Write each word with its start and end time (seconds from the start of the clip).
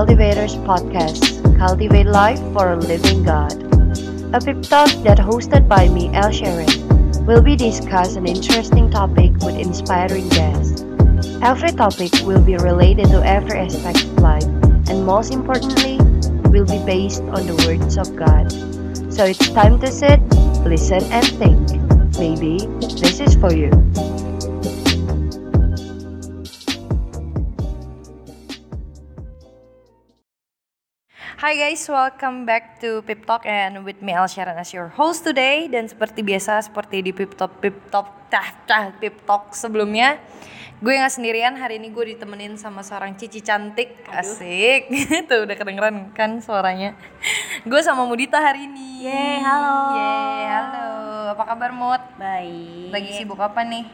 Cultivators 0.00 0.56
Podcast, 0.64 1.44
Cultivate 1.58 2.06
Life 2.06 2.40
for 2.54 2.72
a 2.72 2.76
Living 2.76 3.22
God. 3.22 3.52
A 4.32 4.40
pep 4.40 4.62
talk 4.62 4.88
that 5.04 5.18
hosted 5.18 5.68
by 5.68 5.90
me, 5.90 6.08
El 6.14 6.32
Sharon, 6.32 6.72
will 7.26 7.42
be 7.42 7.54
discuss 7.54 8.16
an 8.16 8.26
interesting 8.26 8.90
topic 8.90 9.30
with 9.44 9.56
inspiring 9.56 10.26
guests. 10.30 10.86
Every 11.42 11.72
topic 11.72 12.14
will 12.24 12.40
be 12.40 12.56
related 12.56 13.12
to 13.12 13.20
every 13.20 13.58
aspect 13.58 14.04
of 14.04 14.16
life, 14.24 14.48
and 14.88 15.04
most 15.04 15.34
importantly, 15.34 15.98
will 16.48 16.64
be 16.64 16.80
based 16.88 17.20
on 17.36 17.44
the 17.44 17.60
words 17.68 17.98
of 17.98 18.16
God. 18.16 18.50
So 19.12 19.26
it's 19.26 19.50
time 19.50 19.78
to 19.80 19.92
sit, 19.92 20.18
listen, 20.64 21.04
and 21.12 21.28
think. 21.36 21.76
Maybe 22.16 22.56
this 22.96 23.20
is 23.20 23.36
for 23.36 23.52
you. 23.52 23.68
Hi 31.50 31.58
guys, 31.58 31.82
welcome 31.90 32.46
back 32.46 32.78
to 32.78 33.02
Pip 33.02 33.26
Talk 33.26 33.42
and 33.42 33.82
with 33.82 33.98
me 34.06 34.14
El 34.14 34.30
Sharon 34.30 34.54
as 34.54 34.70
your 34.70 34.86
host 34.86 35.26
today. 35.26 35.66
Dan 35.66 35.90
seperti 35.90 36.22
biasa 36.22 36.62
seperti 36.62 37.02
di 37.02 37.10
Pip 37.10 37.34
Talk 37.34 37.58
Pip 37.58 37.90
Talk 37.90 38.30
tah 38.30 38.54
tah 38.70 38.94
Pip 38.94 39.26
Talk 39.26 39.50
sebelumnya 39.50 40.22
gue 40.78 40.94
nggak 40.94 41.10
sendirian. 41.10 41.58
Hari 41.58 41.82
ini 41.82 41.90
gue 41.90 42.14
ditemenin 42.14 42.54
sama 42.54 42.86
seorang 42.86 43.18
cici 43.18 43.42
cantik. 43.42 43.98
Asik. 44.06 44.94
Tuh 45.26 45.42
udah 45.42 45.56
kedengeran 45.58 46.14
kan 46.14 46.38
suaranya? 46.38 46.94
Gue 47.66 47.82
sama 47.82 48.06
Mudita 48.06 48.38
hari 48.38 48.70
ini. 48.70 49.10
Yeay, 49.10 49.42
halo. 49.42 49.98
Yeay, 49.98 50.42
halo. 50.54 50.88
Apa 51.34 51.50
kabar 51.50 51.74
Mud 51.74 52.02
Baik. 52.14 52.94
lagi 52.94 53.10
sibuk 53.10 53.42
apa 53.42 53.66
nih? 53.66 53.90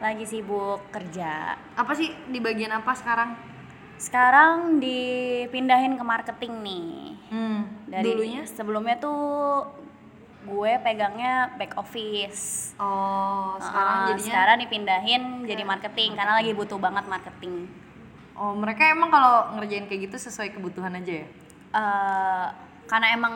Lagi 0.00 0.24
sibuk 0.24 0.80
kerja. 0.88 1.52
apa 1.76 1.92
sih 1.92 2.08
di 2.32 2.40
bagian 2.40 2.72
apa 2.72 2.96
sekarang 2.96 3.53
Sekarang 4.04 4.84
dipindahin 4.84 5.96
ke 5.96 6.04
marketing 6.04 6.60
nih. 6.60 6.88
hmm, 7.32 7.60
Dari 7.88 8.04
dulunya 8.04 8.42
sebelumnya 8.44 9.00
tuh 9.00 9.64
gue 10.44 10.72
pegangnya 10.84 11.56
back 11.56 11.80
office. 11.80 12.76
oh 12.76 13.56
sekarang 13.56 13.96
Uh, 13.96 14.06
jadinya 14.12 14.28
sekarang 14.28 14.56
dipindahin 14.60 15.22
jadi 15.48 15.64
marketing 15.64 16.10
karena 16.12 16.36
lagi 16.36 16.52
butuh 16.52 16.76
banget 16.76 17.08
marketing. 17.08 17.64
Oh, 18.36 18.52
mereka 18.52 18.92
emang 18.92 19.08
kalau 19.08 19.56
ngerjain 19.56 19.88
kayak 19.88 20.10
gitu 20.10 20.16
sesuai 20.20 20.52
kebutuhan 20.52 20.92
aja 21.00 21.22
ya? 21.22 21.26
Eh, 21.72 22.46
karena 22.84 23.12
emang 23.12 23.34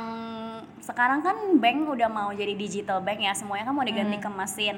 sekarang 0.78 1.20
kan 1.20 1.36
bank 1.54 1.84
udah 1.86 2.06
mau 2.06 2.30
jadi 2.30 2.54
digital 2.54 2.98
bank 2.98 3.20
ya 3.20 3.32
semuanya 3.32 3.64
kan 3.64 3.74
mau 3.74 3.82
diganti 3.82 4.16
Hmm. 4.16 4.24
ke 4.24 4.30
mesin 4.34 4.76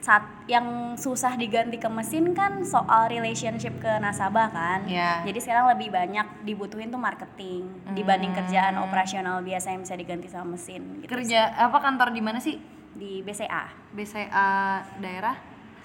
saat 0.00 0.24
yang 0.46 0.64
susah 0.96 1.36
diganti 1.36 1.76
ke 1.76 1.84
mesin 1.86 2.32
kan 2.32 2.64
soal 2.64 3.04
relationship 3.06 3.76
ke 3.76 3.92
nasabah 3.98 4.48
kan 4.48 4.80
Iya. 4.84 5.20
jadi 5.22 5.38
sekarang 5.38 5.66
lebih 5.68 5.88
banyak 5.90 6.24
dibutuhin 6.42 6.88
tuh 6.88 6.96
marketing 6.96 7.68
dibanding 7.90 8.32
kerjaan 8.32 8.80
operasional 8.80 9.40
biasa 9.40 9.70
yang 9.70 9.80
bisa 9.80 9.94
diganti 9.94 10.26
sama 10.26 10.56
mesin 10.56 10.80
gitu 11.00 11.10
Kerja 11.10 11.52
apa 11.54 11.78
kantor 11.78 12.08
di 12.10 12.20
mana 12.20 12.40
sih? 12.40 12.56
di 12.90 13.20
BCA 13.20 13.70
BCA 13.92 14.50
daerah? 14.98 15.36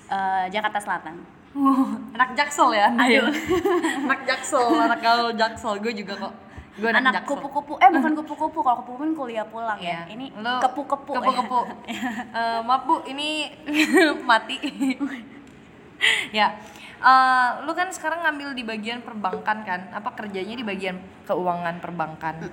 eh, 0.08 0.46
Jakarta 0.48 0.80
Selatan 0.80 1.16
anak 2.12 2.36
Jaksel 2.36 2.72
ya 2.72 2.88
ya? 3.02 3.24
anak 4.06 4.22
Jaksel, 4.24 4.76
anak 4.76 5.00
gaul 5.00 5.32
Jaksel. 5.34 5.80
Gue 5.80 5.96
juga 5.96 6.20
kok. 6.20 6.34
Gue 6.76 6.92
anak, 6.92 7.24
kupu-kupu 7.24 7.80
eh 7.80 7.88
bukan 7.88 8.12
kupu-kupu 8.14 8.60
kalau 8.60 8.84
kupu 8.84 9.00
kan 9.00 9.12
kuliah 9.16 9.48
pulang 9.48 9.80
ya 9.80 10.04
Iya. 10.04 10.12
ini 10.12 10.26
Lu 10.36 10.60
kepu-kepu. 10.60 11.12
Kepu-kepu. 11.14 11.60
Eh, 12.36 12.60
maaf 12.62 12.84
Bu, 12.84 13.00
ini 13.06 13.48
mati. 14.30 14.60
ya. 16.32 16.52
Eh, 16.96 17.50
lu 17.64 17.72
kan 17.72 17.88
sekarang 17.90 18.24
ngambil 18.24 18.52
di 18.52 18.64
bagian 18.64 19.00
perbankan 19.00 19.64
kan? 19.64 19.82
Apa 19.92 20.12
kerjanya 20.14 20.52
di 20.52 20.64
bagian 20.64 20.98
keuangan 21.24 21.80
perbankan? 21.80 22.44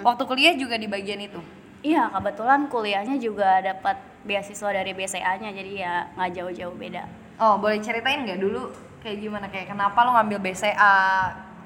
Waktu 0.00 0.22
kuliah 0.24 0.54
juga 0.54 0.76
di 0.76 0.84
bagian 0.84 1.20
itu. 1.20 1.40
Iya, 1.80 2.12
kebetulan 2.12 2.68
kuliahnya 2.68 3.16
juga 3.16 3.64
dapat 3.64 3.96
beasiswa 4.20 4.68
dari 4.68 4.92
BCA-nya, 4.92 5.48
jadi 5.48 5.72
ya 5.74 5.94
nggak 6.12 6.30
jauh-jauh 6.36 6.76
beda. 6.76 7.08
Oh, 7.40 7.56
boleh 7.56 7.80
ceritain 7.80 8.20
nggak 8.20 8.36
dulu 8.36 8.68
kayak 9.00 9.16
gimana 9.18 9.48
kayak 9.48 9.72
kenapa 9.72 9.96
lo 10.04 10.12
ngambil 10.12 10.44
BCA, 10.44 10.96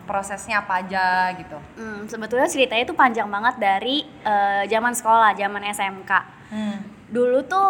prosesnya 0.05 0.63
apa 0.63 0.85
aja 0.85 1.33
gitu? 1.37 1.59
Hmm, 1.77 2.07
sebetulnya 2.07 2.49
ceritanya 2.49 2.85
itu 2.87 2.95
panjang 2.97 3.29
banget 3.29 3.55
dari 3.59 4.05
eh, 4.05 4.63
zaman 4.69 4.93
sekolah, 4.95 5.35
zaman 5.37 5.63
SMK. 5.73 6.13
Hmm. 6.53 6.79
Dulu 7.11 7.39
tuh 7.45 7.69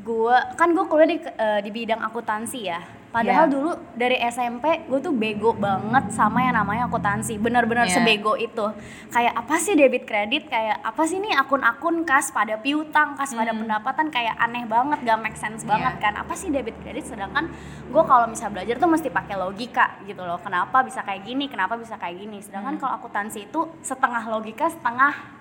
gua 0.00 0.54
kan 0.54 0.70
gue 0.70 0.84
kuliah 0.86 1.08
di 1.08 1.18
eh, 1.22 1.60
di 1.64 1.70
bidang 1.70 2.00
akuntansi 2.04 2.60
ya. 2.66 2.80
Padahal 3.10 3.50
Iya. 3.50 3.54
dulu 3.58 3.70
dari 3.98 4.16
SMP 4.22 4.86
gue 4.86 5.00
tuh 5.02 5.10
bego 5.10 5.50
banget 5.50 6.14
sama 6.14 6.46
yang 6.46 6.54
namanya 6.54 6.86
akuntansi. 6.86 7.42
Bener-bener 7.42 7.90
Iya. 7.90 7.98
sebego 7.98 8.38
itu. 8.38 8.70
Kayak 9.10 9.34
apa 9.34 9.54
sih 9.58 9.74
debit 9.74 10.06
kredit? 10.06 10.46
Kayak 10.46 10.78
apa 10.80 11.02
sih 11.02 11.18
nih 11.18 11.34
akun-akun 11.34 12.06
kas 12.06 12.30
pada 12.30 12.54
piutang, 12.56 13.18
kas 13.18 13.34
pada 13.34 13.50
pendapatan 13.50 14.14
kayak 14.14 14.38
aneh 14.38 14.62
banget, 14.62 15.02
gak 15.02 15.18
make 15.18 15.34
sense 15.34 15.66
banget 15.66 15.98
Iya. 15.98 16.02
kan. 16.06 16.14
Apa 16.22 16.38
sih 16.38 16.54
debit 16.54 16.78
kredit? 16.80 17.02
Sedangkan 17.02 17.50
gue 17.90 18.02
kalau 18.06 18.30
misal 18.30 18.54
belajar 18.54 18.78
tuh 18.78 18.86
mesti 18.86 19.10
pakai 19.10 19.34
logika 19.34 19.98
gitu 20.06 20.22
loh. 20.22 20.38
Kenapa 20.38 20.86
bisa 20.86 21.02
kayak 21.02 21.26
gini? 21.26 21.50
Kenapa 21.50 21.74
bisa 21.74 21.98
kayak 21.98 22.14
gini? 22.14 22.38
Sedangkan 22.38 22.78
kalau 22.78 22.94
akuntansi 22.94 23.50
itu 23.50 23.66
setengah 23.82 24.22
logika, 24.30 24.70
setengah 24.70 25.39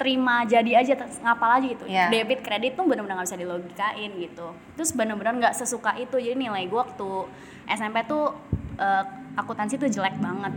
terima 0.00 0.42
jadi 0.42 0.80
aja 0.80 0.96
ngapal 1.20 1.50
aja 1.54 1.66
gitu 1.68 1.84
Iya. 1.84 2.08
debit 2.08 2.40
kredit 2.40 2.72
tuh 2.72 2.88
bener-bener 2.88 3.14
nggak 3.14 3.28
bisa 3.28 3.36
dilogikain 3.36 4.10
gitu 4.16 4.48
terus 4.72 4.90
bener-bener 4.90 5.36
nggak 5.38 5.52
sesuka 5.52 5.92
itu 5.94 6.16
jadi 6.16 6.32
nilai 6.34 6.64
gue 6.64 6.80
waktu 6.80 7.28
SMP 7.68 8.00
tuh 8.04 8.32
eh, 8.74 9.04
akuntansi 9.36 9.76
tuh 9.76 9.86
jelek 9.86 10.16
banget 10.16 10.56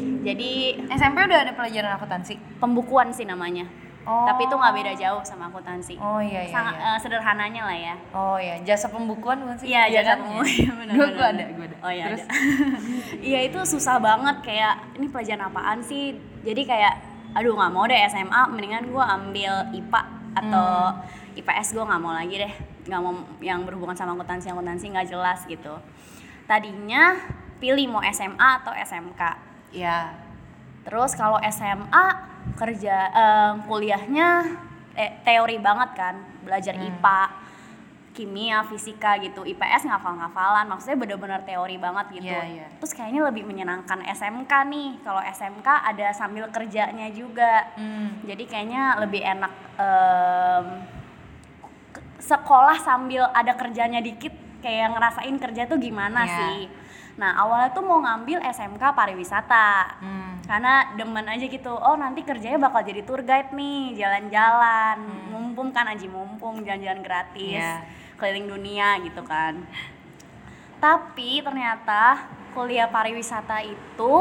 jadi 0.00 0.52
SMP 0.90 1.16
udah 1.22 1.38
ada 1.40 1.52
pelajaran 1.52 1.92
akuntansi? 1.92 2.40
pembukuan 2.56 3.12
sih 3.12 3.24
namanya 3.24 3.68
Oh. 4.00 4.24
tapi 4.24 4.48
itu 4.48 4.56
nggak 4.56 4.72
beda 4.72 4.92
jauh 4.96 5.20
sama 5.20 5.52
akuntansi 5.52 6.00
Oh 6.00 6.16
iya 6.18 6.48
iya. 6.48 6.48
Sangat, 6.48 6.72
iya. 6.72 6.88
eh, 6.88 6.98
sederhananya 6.98 7.62
lah 7.62 7.76
ya 7.78 7.94
Oh 8.16 8.40
iya, 8.40 8.56
jasa 8.64 8.88
pembukuan 8.88 9.44
bukan 9.44 9.60
sih? 9.60 9.68
Iya, 9.68 9.92
jasa 9.92 10.16
kan? 10.16 10.24
pembukuan, 10.24 10.48
Iya. 10.56 10.64
Gua 10.64 10.76
bener, 10.80 10.96
gua 11.12 11.26
ada, 11.28 11.44
gua 11.52 11.66
ada. 11.68 11.76
Oh 11.78 11.92
iya 11.92 12.04
Terus. 12.08 12.24
Iya 13.28 13.38
itu 13.44 13.58
susah 13.60 14.00
banget 14.00 14.36
kayak 14.40 14.96
ini 14.96 15.04
pelajaran 15.04 15.44
apaan 15.46 15.84
sih? 15.84 16.16
Jadi 16.40 16.62
kayak 16.64 16.94
aduh 17.30 17.54
nggak 17.54 17.72
mau 17.72 17.84
deh 17.86 18.00
SMA, 18.08 18.40
mendingan 18.50 18.84
gua 18.90 19.16
ambil 19.16 19.70
IPA 19.70 20.02
atau 20.30 20.94
Hmm. 20.94 21.38
IPS 21.38 21.74
gua 21.74 21.84
nggak 21.86 22.02
mau 22.02 22.12
lagi 22.12 22.34
deh, 22.36 22.52
nggak 22.86 23.00
mau 23.00 23.12
yang 23.38 23.62
berhubungan 23.62 23.94
sama 23.94 24.14
akuntansi 24.14 24.50
akuntansi 24.50 24.90
nggak 24.90 25.08
jelas 25.08 25.46
gitu. 25.46 25.78
Tadinya 26.46 27.14
pilih 27.62 27.86
mau 27.86 28.02
SMA 28.02 28.64
atau 28.64 28.74
SMK. 28.74 29.22
Iya. 29.70 30.10
Terus 30.82 31.14
kalau 31.14 31.38
SMA 31.44 32.06
kerja 32.56 32.96
eh, 33.10 33.52
kuliahnya 33.68 34.28
eh, 34.96 35.22
teori 35.22 35.60
banget 35.62 35.90
kan, 35.94 36.14
belajar 36.42 36.74
Hmm. 36.74 36.88
IPA, 36.90 37.20
kimia, 38.10 38.66
fisika 38.66 39.14
gitu. 39.18 39.42
IPS 39.42 39.86
ngafal-ngafalan, 39.86 40.66
maksudnya 40.66 40.98
bener-bener 40.98 41.40
teori 41.40 41.76
banget 41.76 42.06
gitu. 42.12 42.26
Iya, 42.26 42.42
iya. 42.44 42.66
Terus 42.76 42.92
kayaknya 42.92 43.22
lebih 43.24 43.44
menyenangkan 43.44 44.02
SMK 44.04 44.52
nih. 44.66 44.88
Kalau 45.00 45.22
SMK 45.22 45.68
ada 45.68 46.06
sambil 46.10 46.46
kerjanya 46.48 47.06
juga. 47.10 47.70
Hmm. 47.74 48.18
Jadi 48.24 48.44
kayaknya 48.44 48.98
lebih 48.98 49.22
enak 49.22 49.52
ke- 51.90 52.04
sekolah 52.20 52.76
sambil 52.78 53.30
ada 53.30 53.54
kerjanya 53.54 53.98
dikit 53.98 54.32
kayak 54.60 54.92
ngerasain 54.92 55.36
kerja 55.38 55.62
tuh 55.64 55.78
gimana 55.78 56.20
Iya. 56.22 56.34
sih. 56.36 56.58
Nah, 57.12 57.36
awalnya 57.36 57.70
tuh 57.70 57.80
mau 57.80 57.98
ngambil 57.98 58.38
SMK 58.40 58.80
pariwisata 58.90 59.98
Hmm. 59.98 60.40
karena 60.42 60.74
demen 60.94 61.22
aja 61.24 61.44
gitu 61.44 61.70
oh 61.70 61.94
nanti 61.94 62.20
kerjanya 62.20 62.58
bakal 62.58 62.80
jadi 62.80 63.02
tour 63.02 63.20
guide 63.20 63.50
nih 63.50 63.94
jalan-jalan 63.94 64.98
mumpung 65.28 65.68
kan 65.68 65.86
aji 65.86 66.06
mumpung 66.06 66.60
jalan-jalan 66.60 67.00
gratis 67.00 67.60
Iya. 67.60 67.84
keliling 68.16 68.48
dunia 68.48 68.98
gitu 69.00 69.22
kan 69.22 69.62
tapi 70.78 71.38
ternyata 71.38 72.24
kuliah 72.50 72.88
pariwisata 72.88 73.62
itu 73.62 74.12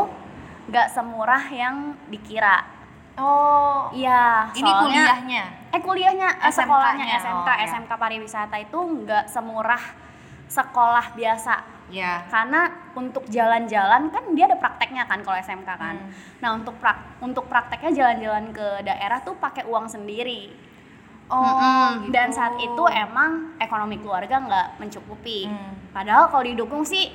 gak 0.68 0.88
semurah 0.90 1.44
yang 1.48 1.76
dikira 2.08 2.78
Oh, 3.16 3.92
iya 3.92 4.48
ini 4.54 4.64
soalnya- 4.64 4.86
kuliahnya. 5.12 5.44
eh 5.70 5.82
kuliahnya 5.82 6.30
eh, 6.32 6.48
SMK-nya, 6.48 6.56
sekolahnya 6.56 7.06
SMK 7.18 7.36
oh, 7.42 7.52
iya. 7.54 7.66
SMK 7.66 7.92
pariwisata 7.94 8.56
itu 8.58 8.78
nggak 8.80 9.26
semurah 9.26 9.84
sekolah 10.46 11.06
biasa 11.14 11.54
Ya. 11.90 12.22
karena 12.30 12.70
untuk 12.94 13.26
jalan-jalan 13.26 14.14
kan 14.14 14.24
dia 14.38 14.46
ada 14.46 14.62
prakteknya 14.62 15.10
kan 15.10 15.26
kalau 15.26 15.38
SMK 15.38 15.66
kan. 15.66 15.96
Hmm. 15.98 16.10
Nah 16.38 16.50
untuk 16.54 16.78
prak 16.78 17.18
untuk 17.20 17.50
prakteknya 17.50 17.92
jalan-jalan 17.92 18.54
ke 18.54 18.86
daerah 18.86 19.20
tuh 19.20 19.34
pakai 19.36 19.66
uang 19.66 19.90
sendiri. 19.90 20.54
Oh, 21.30 21.42
Mm-mm. 21.42 22.10
gitu. 22.10 22.14
Dan 22.14 22.34
saat 22.34 22.58
itu 22.58 22.84
emang 22.90 23.54
ekonomi 23.58 23.98
keluarga 23.98 24.42
nggak 24.42 24.68
mencukupi. 24.82 25.46
Hmm. 25.46 25.94
Padahal 25.94 26.30
kalau 26.30 26.46
didukung 26.46 26.82
sih 26.82 27.10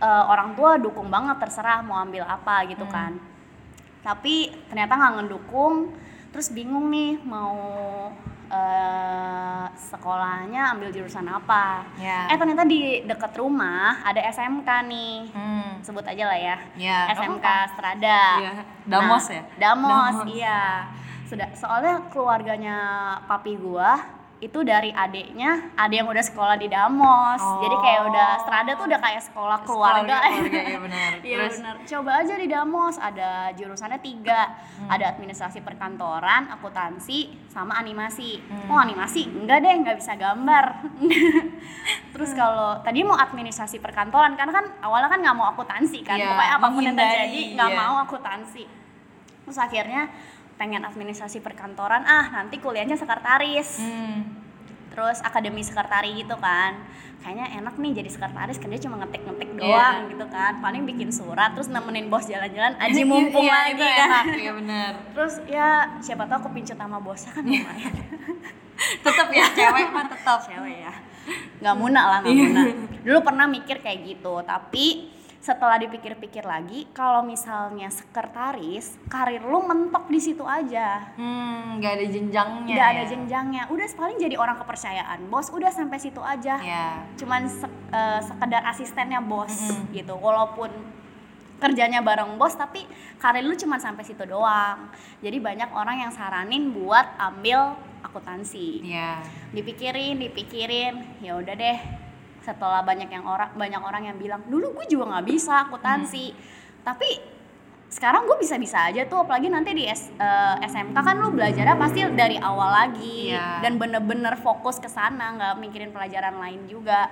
eh, 0.00 0.24
orang 0.28 0.52
tua 0.56 0.76
dukung 0.76 1.08
banget 1.08 1.40
terserah 1.40 1.80
mau 1.80 2.00
ambil 2.00 2.24
apa 2.24 2.64
gitu 2.68 2.84
Hmm. 2.84 2.92
kan. 2.92 3.12
Tapi 4.04 4.52
ternyata 4.68 4.92
nggak 4.96 5.12
ngedukung. 5.24 5.96
Terus 6.34 6.50
bingung 6.50 6.90
nih 6.90 7.22
mau 7.22 7.54
eh, 8.50 9.64
sekolahnya 9.70 10.74
ambil 10.74 10.90
jurusan 10.90 11.30
apa. 11.30 11.86
Ya. 11.94 12.26
Eh 12.26 12.34
ternyata 12.34 12.66
di 12.66 13.06
dekat 13.06 13.38
rumah 13.38 14.02
ada 14.02 14.18
SMK 14.18 14.68
nih. 14.84 15.16
Hmm. 15.30 15.70
Sebut 15.78 16.02
aja 16.02 16.24
lah 16.26 16.38
ya. 16.38 16.56
Ya, 16.74 16.98
SMK 17.14 17.38
apa-apa. 17.38 17.70
Strada. 17.78 18.20
Iya. 18.42 18.52
Damos 18.84 19.24
Nah, 19.24 19.34
ya? 19.34 19.42
Damos, 19.56 19.90
Damos. 20.10 20.26
iya. 20.28 20.60
Sudah 21.24 21.48
soalnya 21.54 22.02
keluarganya 22.10 22.76
papi 23.24 23.54
gua 23.56 23.96
itu 24.44 24.60
dari 24.60 24.92
adeknya 24.92 25.72
ada 25.72 25.88
yang 25.90 26.04
udah 26.04 26.20
sekolah 26.20 26.54
di 26.54 26.68
Damos. 26.68 27.40
Jadi 27.40 27.76
kayak 27.78 28.00
udah 28.04 28.28
Strada 28.38 28.70
tuh 28.74 28.84
udah 28.84 29.00
kayak 29.00 29.22
sekolah 29.24 29.58
keluarga. 29.64 30.16
keluarga, 30.20 30.60
iya 30.60 30.78
benar. 30.78 31.10
Iya 31.24 31.36
benar. 31.48 31.74
Coba 31.82 32.10
aja 32.20 32.34
di 32.36 32.46
Damos 32.46 32.96
ada 32.98 33.30
jurusannya 33.52 33.96
tiga, 33.98 34.52
Hmm. 34.76 34.90
ada 34.90 35.08
administrasi 35.08 35.58
perkantoran, 35.60 36.50
akuntansi, 36.50 37.48
sama 37.48 37.72
animasi. 37.74 38.36
Hmm. 38.42 38.68
Oh 38.68 38.76
animasi 38.76 39.24
enggak 39.26 39.58
deh 39.58 39.72
nggak 39.80 39.96
bisa 39.96 40.12
gambar. 40.14 40.64
Terus 42.12 42.30
Hmm. 42.30 42.38
kalau 42.38 42.70
tadi 42.80 43.00
mau 43.00 43.16
administrasi 43.16 43.78
perkantoran 43.78 44.34
karena 44.34 44.52
kan 44.52 44.66
awalnya 44.80 45.08
kan 45.08 45.18
nggak 45.18 45.34
mau 45.34 45.48
akuntansi 45.48 46.02
kan, 46.02 46.14
Iya, 46.14 46.28
pokoknya 46.28 46.52
apa 46.52 46.66
pun 46.68 46.82
yang 46.82 46.94
terjadi 46.94 47.40
nggak 47.54 47.70
iya. 47.70 47.78
mau 47.80 47.94
akuntansi. 47.98 48.64
Terus 49.44 49.58
akhirnya 49.58 50.02
pengen 50.54 50.82
administrasi 50.82 51.38
perkantoran 51.38 52.02
ah 52.02 52.30
nanti 52.32 52.56
kuliahnya 52.56 52.94
sekretaris 52.94 53.78
Hmm. 53.78 54.22
terus 54.88 55.18
akademi 55.20 55.60
sekretari 55.60 56.14
gitu 56.16 56.36
kan 56.36 56.78
kayaknya 57.18 57.58
enak 57.58 57.74
nih 57.74 57.92
jadi 57.96 58.08
sekretaris 58.08 58.56
kerja 58.56 58.78
cuma 58.80 58.98
ngetik-ngetik 58.98 59.50
Iya. 59.50 59.58
doang 59.58 59.96
gitu 60.06 60.26
kan 60.28 60.52
paling 60.60 60.84
bikin 60.84 61.08
surat 61.08 61.50
terus 61.50 61.66
nemenin 61.66 62.06
bos 62.06 62.24
jalan-jalan 62.24 62.76
aji 62.76 63.02
mumpung 63.10 63.42
Iya, 63.42 63.52
lagi 63.52 63.72
itu 63.72 63.82
kan 63.82 64.06
enak, 64.06 64.24
Iya 64.36 64.52
benar. 64.54 64.90
terus 65.14 65.34
ya 65.44 65.68
siapa 65.98 66.24
tahu 66.24 66.40
kepincut 66.46 66.76
sama 66.76 66.98
bosnya 66.98 67.32
kan 67.32 67.42
lumayan 67.42 67.92
Tetap 68.74 69.30
ya 69.30 69.46
cewek 69.48 69.86
mah 69.88 70.04
tetap. 70.04 70.38
cewek 70.42 70.76
ya 70.80 70.92
nggak 71.56 71.74
muna 71.74 72.00
lah 72.04 72.18
nggak 72.20 72.30
Iya. 72.32 72.44
muna 72.44 72.62
dulu 73.00 73.18
pernah 73.22 73.46
mikir 73.48 73.76
kayak 73.80 73.98
gitu 74.04 74.34
tapi 74.44 75.13
setelah 75.44 75.76
dipikir-pikir 75.76 76.40
lagi 76.42 76.88
kalau 76.90 77.20
misalnya 77.20 77.92
sekretaris 77.92 78.96
karir 79.06 79.44
lu 79.44 79.60
mentok 79.60 80.08
di 80.08 80.16
situ 80.16 80.40
aja 80.40 81.12
Hmm, 81.14 81.76
nggak 81.76 81.92
ada 81.94 82.06
jenjangnya. 82.06 82.72
nggak 82.72 82.88
ada 82.88 83.02
ya? 83.02 83.10
jenjangnya 83.12 83.62
udah 83.68 83.84
paling 83.92 84.16
jadi 84.16 84.34
orang 84.34 84.56
kepercayaan 84.56 85.28
bos 85.28 85.52
udah 85.52 85.68
sampai 85.68 85.98
situ 85.98 86.18
aja 86.18 86.56
Ya. 86.56 87.04
cuman 87.14 87.44
sek- 87.44 87.68
eh, 87.90 88.20
sekedar 88.22 88.64
asistennya 88.64 89.20
bos 89.20 89.52
Mm-mm. 89.52 89.92
gitu 89.92 90.16
walaupun 90.16 90.72
kerjanya 91.54 92.00
bareng 92.00 92.34
bos 92.34 92.52
tapi 92.54 92.88
karir 93.16 93.40
lu 93.40 93.52
cuma 93.54 93.76
sampai 93.76 94.00
situ 94.00 94.24
doang 94.24 94.88
jadi 95.20 95.36
banyak 95.38 95.70
orang 95.70 95.96
yang 95.98 96.10
saranin 96.10 96.72
buat 96.72 97.04
ambil 97.16 97.76
akuntansi 98.00 98.80
Iya. 98.82 99.20
dipikirin 99.50 100.16
dipikirin 100.18 101.20
ya 101.20 101.36
udah 101.36 101.52
deh 101.52 101.78
setelah 102.44 102.80
banyak 102.80 103.08
yang 103.08 103.24
orang 103.24 103.50
banyak 103.52 103.80
orang 103.80 104.02
yang 104.04 104.16
bilang 104.16 104.44
dulu 104.44 104.76
gue 104.76 104.86
juga 104.86 105.08
nggak 105.10 105.26
bisa 105.26 105.64
akuntansi. 105.64 106.36
Tapi 106.84 107.08
sekarang 107.88 108.26
gue 108.26 108.36
bisa-bisa 108.36 108.84
aja 108.84 109.06
tuh 109.06 109.22
apalagi 109.22 109.48
nanti 109.48 109.70
di 109.72 109.86
S- 109.86 110.12
eh, 110.12 110.56
SMK 110.60 110.92
kan 110.94 111.16
lu 111.16 111.30
belajarnya 111.30 111.72
pasti 111.74 112.02
dari 112.10 112.36
awal 112.36 112.68
lagi 112.68 113.30
Iya. 113.30 113.62
dan 113.62 113.78
bener-bener 113.78 114.34
fokus 114.36 114.76
ke 114.76 114.86
sana 114.86 115.32
nggak 115.32 115.54
mikirin 115.58 115.88
pelajaran 115.88 116.36
lain 116.36 116.66
juga. 116.66 117.08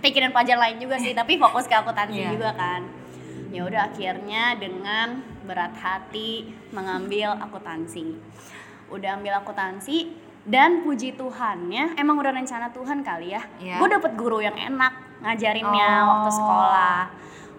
Pikirin 0.00 0.34
pelajaran 0.34 0.58
lain 0.60 0.78
juga 0.80 0.98
sih 0.98 1.12
tapi 1.12 1.38
fokus 1.38 1.66
ke 1.66 1.74
akuntansi 1.74 2.18
Iya. 2.18 2.30
juga 2.32 2.50
kan. 2.52 2.82
Ya 3.52 3.62
udah 3.62 3.82
akhirnya 3.86 4.56
dengan 4.56 5.20
berat 5.42 5.76
hati 5.76 6.48
mengambil 6.70 7.36
akuntansi. 7.36 8.16
Udah 8.88 9.14
ambil 9.14 9.38
akuntansi 9.38 10.10
dan 10.44 10.82
puji 10.82 11.14
Tuhannya 11.14 11.94
emang 11.94 12.18
udah 12.18 12.32
rencana 12.32 12.68
Tuhan 12.68 13.00
kali 13.00 13.30
ya 13.30 13.42
Iya. 13.58 13.78
gue 13.78 13.88
dapet 13.90 14.12
guru 14.14 14.38
yang 14.38 14.54
enak 14.54 14.92
ngajarinnya 15.22 15.90
Oh. 16.00 16.06
waktu 16.10 16.30
sekolah 16.32 17.00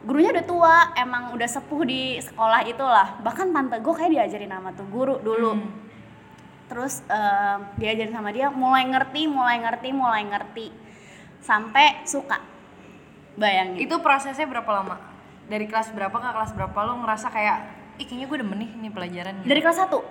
gurunya 0.03 0.29
udah 0.31 0.45
tua 0.45 0.75
emang 0.93 1.31
udah 1.31 1.47
sepuh 1.47 1.81
di 1.81 2.01
sekolah 2.17 2.61
itulah 2.63 3.15
bahkan 3.19 3.49
tante 3.49 3.79
gue 3.79 3.93
kayak 3.93 4.11
diajarin 4.11 4.51
sama 4.51 4.69
tuh 4.71 4.83
guru 4.85 5.15
dulu 5.17 5.55
Hmm. 5.55 5.71
terus 6.65 6.99
em, 7.05 7.59
diajarin 7.77 8.11
sama 8.11 8.29
dia 8.29 8.47
mulai 8.49 8.83
ngerti 8.83 9.21
mulai 9.25 9.59
ngerti 9.59 9.89
mulai 9.89 10.23
ngerti 10.25 10.67
sampai 11.39 12.03
suka 12.03 12.39
bayangin 13.33 13.79
Itu 13.81 13.99
prosesnya 13.99 14.43
berapa 14.43 14.67
lama? 14.73 14.95
Dari 15.43 15.65
kelas 15.65 15.91
berapa 15.91 16.13
ke 16.13 16.29
kelas 16.29 16.51
berapa 16.51 16.77
lu 16.83 17.01
ngerasa 17.01 17.27
kayak 17.27 17.57
ih 17.95 18.05
kayaknya 18.05 18.27
gue 18.27 18.37
demen 18.39 18.57
nih 18.57 18.71
nih 18.77 18.91
pelajaran 18.91 19.33
gitu. 19.39 19.47
dari 19.47 19.59
kelas 19.59 19.79
1 19.81 20.03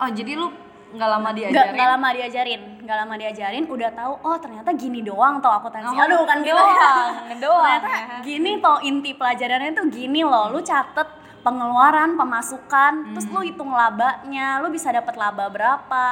Oh, 0.00 0.08
jadi 0.08 0.32
lu 0.32 0.48
nggak 0.90 1.08
lama 1.08 1.30
diajarin? 1.30 1.70
nggak 1.70 1.88
lama 1.88 2.08
diajarin, 2.10 2.60
nggak 2.80 2.96
lama 2.98 3.14
diajarin, 3.16 3.64
udah 3.64 3.90
tahu 3.90 4.12
oh 4.20 4.36
ternyata 4.36 4.70
gini 4.72 5.00
doang 5.00 5.38
toh 5.38 5.52
akuntansi. 5.52 5.92
Oh, 5.92 6.02
Aduh 6.02 6.22
kan 6.24 6.38
gitu. 6.40 6.50
doang, 6.52 7.10
doang 7.44 7.62
ternyata 7.78 7.88
ya. 7.88 8.18
gini 8.20 8.52
toh 8.58 8.78
inti 8.80 9.10
pelajarannya 9.12 9.72
tuh 9.72 9.86
gini 9.88 10.20
loh, 10.22 10.50
lu 10.50 10.60
catet 10.60 11.06
pengeluaran, 11.40 12.14
pemasukan, 12.14 12.92
terus 13.10 13.24
Hmm. 13.24 13.34
lu 13.34 13.40
hitung 13.42 13.70
labanya, 13.70 14.58
lu 14.58 14.68
bisa 14.68 14.90
dapat 14.90 15.14
laba 15.14 15.46
berapa. 15.46 16.06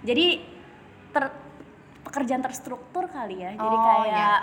Jadi 0.00 0.38
ter, 1.10 1.24
pekerjaan 2.02 2.38
terstruktur 2.38 3.04
kali 3.06 3.40
ya. 3.40 3.50
Jadi 3.52 3.66
Oh, 3.72 3.82
kayak 3.82 4.38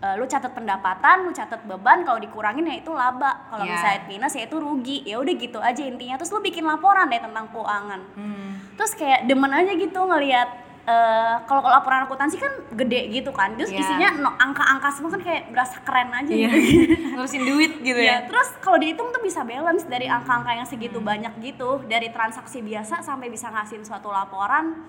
eh, 0.00 0.14
lu 0.14 0.24
catat 0.24 0.50
pendapatan, 0.50 1.22
lu 1.22 1.30
catat 1.30 1.60
beban, 1.62 2.02
kalau 2.02 2.16
dikurangin 2.16 2.64
ya 2.64 2.76
itu 2.76 2.90
laba. 2.90 3.44
Kalau 3.46 3.62
Iya. 3.62 3.72
misalnya 3.74 4.00
minus 4.06 4.32
ya 4.32 4.44
itu 4.44 4.56
rugi. 4.56 4.98
Ya 5.04 5.16
udah 5.16 5.34
gitu 5.34 5.58
aja 5.58 5.82
intinya. 5.82 6.16
Terus 6.16 6.30
lu 6.30 6.40
bikin 6.40 6.64
laporan 6.64 7.06
deh 7.06 7.18
tentang 7.18 7.46
keuangan 7.48 8.00
Hmm. 8.12 8.50
terus 8.72 8.92
kayak 8.92 9.24
demen 9.24 9.50
aja 9.50 9.70
gitu 9.70 10.00
ngelihat 10.00 10.48
eh, 10.82 11.34
kalau 11.44 11.60
laporan 11.62 12.02
akuntansi 12.02 12.34
kan 12.34 12.48
gede 12.72 13.12
gitu 13.12 13.30
kan 13.30 13.52
terus 13.52 13.68
Iya. 13.68 13.78
isinya 13.78 14.08
no, 14.16 14.32
angka-angka 14.34 14.88
semua 14.90 15.12
kan 15.12 15.20
kayak 15.20 15.42
berasa 15.50 15.76
keren 15.80 16.08
aja 16.10 16.32
Iya. 16.32 16.48
gitu 16.48 16.96
Ngurusin 17.14 17.42
duit 17.44 17.72
gitu 17.78 18.00
ya 18.00 18.10
ya. 18.10 18.16
terus 18.24 18.48
kalau 18.58 18.74
dihitung 18.74 19.08
tuh 19.10 19.20
bisa 19.20 19.44
balance 19.44 19.84
dari 19.84 20.08
angka-angka 20.08 20.50
yang 20.50 20.64
segitu 20.64 20.96
Hmm. 20.96 21.06
banyak 21.06 21.32
gitu 21.38 21.84
dari 21.84 22.08
transaksi 22.08 22.58
biasa 22.60 23.00
sampai 23.00 23.28
bisa 23.28 23.46
ngasihin 23.48 23.84
suatu 23.84 24.08
laporan 24.08 24.88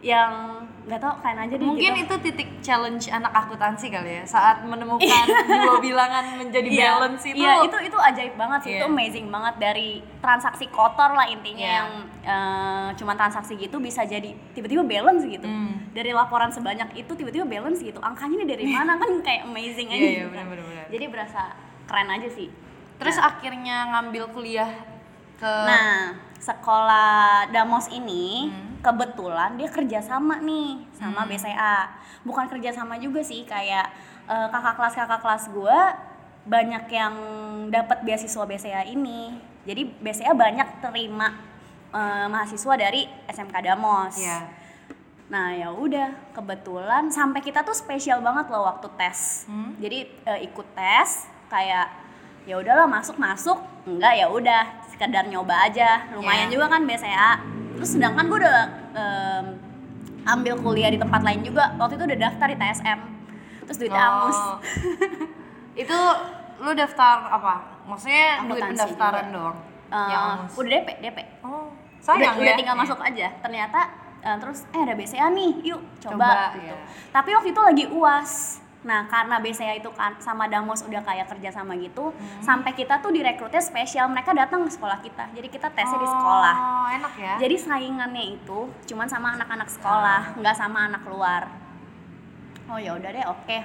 yang 0.00 0.60
nggak 0.84 1.00
tau 1.00 1.16
keren 1.16 1.38
aja 1.38 1.54
deh 1.54 1.64
Mungkin 1.64 1.96
gitu. 1.96 2.04
itu 2.04 2.14
titik 2.22 2.48
challenge 2.60 3.08
anak 3.08 3.32
akuntansi 3.32 3.88
kali 3.88 4.20
ya 4.20 4.24
saat 4.24 4.60
menemukan 4.62 5.24
dua 5.64 5.80
bilangan 5.80 6.36
menjadi 6.36 6.68
Iya, 6.68 6.88
balance 6.92 7.24
itu. 7.24 7.36
iya, 7.36 7.64
itu 7.64 7.76
itu 7.80 7.96
ajaib 7.98 8.34
banget 8.34 8.58
sih 8.60 8.70
itu 8.74 8.84
Iya. 8.84 8.92
amazing 8.92 9.26
banget 9.28 9.54
dari 9.56 9.88
transaksi 10.20 10.68
kotor 10.68 11.08
lah 11.10 11.24
intinya 11.24 11.56
Iya. 11.62 11.76
yang 11.78 11.90
eh, 12.20 12.88
cuma 12.94 13.12
transaksi 13.12 13.56
gitu 13.56 13.76
bisa 13.78 14.04
jadi 14.04 14.28
tiba-tiba 14.52 14.80
balance 14.82 15.24
gitu 15.24 15.44
Hmm. 15.44 15.88
dari 15.90 16.10
laporan 16.10 16.48
sebanyak 16.48 16.92
itu 16.94 17.12
tiba-tiba 17.14 17.44
balance 17.44 17.80
gitu 17.80 17.96
angkanya 17.98 18.34
ini 18.38 18.46
dari 18.46 18.64
mana 18.66 18.96
kan 18.96 19.08
kayak 19.20 19.44
amazing 19.44 19.88
aja 19.88 19.96
Iya, 19.96 20.04
iya, 20.04 20.12
gitu 20.18 20.28
kan. 20.30 20.44
benar, 20.44 20.46
benar, 20.50 20.64
benar. 20.66 20.86
jadi 20.90 21.04
berasa 21.08 21.40
keren 21.84 22.08
aja 22.10 22.28
sih 22.28 22.48
Terus 22.94 23.18
akhirnya 23.18 23.90
ngambil 23.90 24.30
kuliah 24.30 24.70
ke 25.34 25.52
nah 25.64 26.14
sekolah 26.44 27.48
Damos 27.48 27.88
ini 27.88 28.52
Hmm. 28.52 28.76
kebetulan 28.84 29.56
dia 29.56 29.66
kerja 29.66 29.98
sama 29.98 30.36
nih 30.38 30.84
sama 30.92 31.24
Hmm. 31.24 31.30
BCA 31.30 31.76
bukan 32.20 32.44
kerja 32.46 32.70
sama 32.70 32.94
juga 32.96 33.20
sih 33.20 33.42
kayak 33.44 33.88
eh, 34.24 34.46
kakak 34.48 34.74
kelas 34.74 34.94
kakak 34.94 35.20
kelas 35.20 35.44
gue 35.48 35.78
banyak 36.44 36.84
yang 36.90 37.14
dapat 37.68 38.04
beasiswa 38.04 38.44
BCA 38.44 38.84
ini 38.86 39.36
jadi 39.64 39.88
BCA 39.98 40.32
banyak 40.34 40.68
terima 40.80 41.32
eh, 41.90 42.26
mahasiswa 42.26 42.74
dari 42.74 43.08
SMK 43.26 43.54
Damos 43.62 44.16
Iya. 44.16 44.40
Nah 45.24 45.48
ya 45.50 45.72
udah 45.72 46.12
kebetulan 46.32 47.08
sampai 47.08 47.40
kita 47.40 47.60
tuh 47.60 47.72
spesial 47.72 48.20
banget 48.20 48.44
loh 48.48 48.68
waktu 48.68 48.92
tes. 48.94 49.48
Hmm. 49.48 49.72
Jadi 49.78 50.04
eh, 50.20 50.40
ikut 50.44 50.68
tes 50.74 51.24
kayak 51.48 51.88
ya 52.44 52.60
udahlah 52.60 52.84
masuk 52.84 53.16
masuk 53.16 53.56
enggak 53.88 54.20
ya 54.20 54.28
udah 54.28 54.83
sekedar 54.94 55.26
nyoba 55.26 55.66
aja 55.66 56.06
lumayan 56.12 56.46
Iya. 56.46 56.54
juga 56.54 56.66
kan 56.68 56.86
BCA. 56.86 57.32
Terus 57.74 57.90
sedangkan 57.90 58.24
gue 58.24 58.38
udah 58.38 58.58
em, 58.94 59.46
ambil 60.24 60.54
kuliah 60.56 60.88
di 60.88 60.96
tempat 60.96 61.20
lain 61.20 61.42
juga 61.42 61.74
waktu 61.74 61.98
itu 61.98 62.04
udah 62.06 62.18
daftar 62.20 62.46
di 62.46 62.56
TSM. 62.56 62.98
Terus 63.64 63.76
duitnya 63.76 64.02
angus. 64.04 64.38
Oh. 64.38 64.56
itu 65.82 65.98
lu 66.60 66.70
daftar 66.72 67.26
apa? 67.28 67.54
Maksudnya 67.84 68.46
duit 68.46 68.62
Akuntansi 68.62 68.70
pendaftaran 68.70 69.26
juga. 69.26 69.34
doang. 69.34 69.56
Yang 69.90 70.22
angus. 70.24 70.52
udah 70.54 70.70
DP 70.70 70.88
DP. 71.00 71.18
Oh, 71.40 71.50
udah, 71.50 71.66
sayang 72.00 72.34
udah 72.36 72.46
ya. 72.46 72.56
tinggal 72.56 72.76
Iya. 72.76 72.82
masuk 72.86 72.98
aja. 73.00 73.26
Ternyata 73.40 73.80
eh, 74.22 74.36
terus 74.38 74.58
eh 74.70 74.80
ada 74.80 74.94
BCA 74.94 75.26
nih, 75.28 75.52
yuk 75.64 75.80
coba, 76.00 76.14
Coba, 76.14 76.30
gitu. 76.54 76.58
iya. 76.64 76.76
Tapi 77.10 77.30
waktu 77.30 77.48
itu 77.50 77.60
lagi 77.60 77.84
UAS. 77.90 78.32
Nah, 78.84 79.08
karena 79.08 79.40
BCA 79.40 79.74
itu 79.74 79.88
kan 79.90 80.12
sama 80.18 80.44
Damos 80.44 80.80
udah 80.80 81.00
kayak 81.00 81.24
kerja 81.26 81.48
sama 81.50 81.72
gitu, 81.74 82.12
Hmm. 82.12 82.40
sampai 82.40 82.70
kita 82.70 83.00
tuh 83.00 83.08
direkrutnya 83.10 83.58
spesial, 83.58 84.06
mereka 84.06 84.30
datang 84.30 84.60
ke 84.60 84.70
sekolah 84.70 85.00
kita. 85.00 85.32
Jadi 85.32 85.48
kita 85.48 85.72
tesnya 85.72 85.96
di 85.96 86.04
sekolah. 86.06 86.54
Oh, 86.54 86.88
enak 86.90 87.14
ya. 87.16 87.34
Jadi 87.38 87.56
saingannya 87.56 88.24
itu 88.34 88.58
cuman 88.84 89.08
sama 89.08 89.32
anak-anak 89.34 89.68
sekolah, 89.70 90.36
nggak 90.36 90.52
sama 90.54 90.84
anak 90.86 91.00
luar. 91.04 91.48
Oh 92.66 92.76
ya 92.76 92.92
udah 92.92 93.08
deh, 93.08 93.24
oke. 93.24 93.58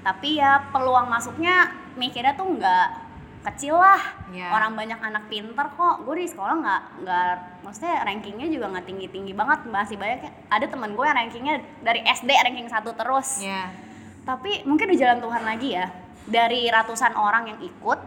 Tapi 0.00 0.28
ya 0.34 0.68
peluang 0.70 1.08
masuknya 1.08 1.68
mikirnya 1.94 2.32
tuh 2.32 2.48
nggak 2.50 2.88
kecil 3.42 3.72
lah 3.72 3.96
Iya. 4.28 4.52
orang 4.52 4.76
banyak 4.76 5.00
anak 5.00 5.24
pinter 5.26 5.64
kok 5.66 6.04
gue 6.04 6.12
di 6.14 6.28
sekolah 6.28 6.60
nggak 6.60 6.82
nggak 7.00 7.32
maksudnya 7.64 8.04
rankingnya 8.04 8.44
juga 8.46 8.68
nggak 8.68 8.84
tinggi 8.84 9.08
tinggi 9.08 9.32
banget 9.32 9.64
masih 9.64 9.96
banyak 9.96 10.20
ya. 10.20 10.32
ada 10.46 10.68
temen 10.68 10.92
gue 10.92 11.00
yang 11.00 11.16
rankingnya 11.16 11.54
dari 11.80 12.04
SD 12.04 12.28
ranking 12.28 12.68
satu 12.68 12.92
terus 12.92 13.40
Iya. 13.40 13.72
Tapi 14.30 14.62
mungkin 14.62 14.86
di 14.86 14.96
jalan 14.96 15.18
Tuhan 15.18 15.42
lagi 15.42 15.74
ya 15.74 15.90
dari 16.22 16.70
ratusan 16.70 17.18
orang 17.18 17.50
yang 17.50 17.58
ikut 17.60 17.98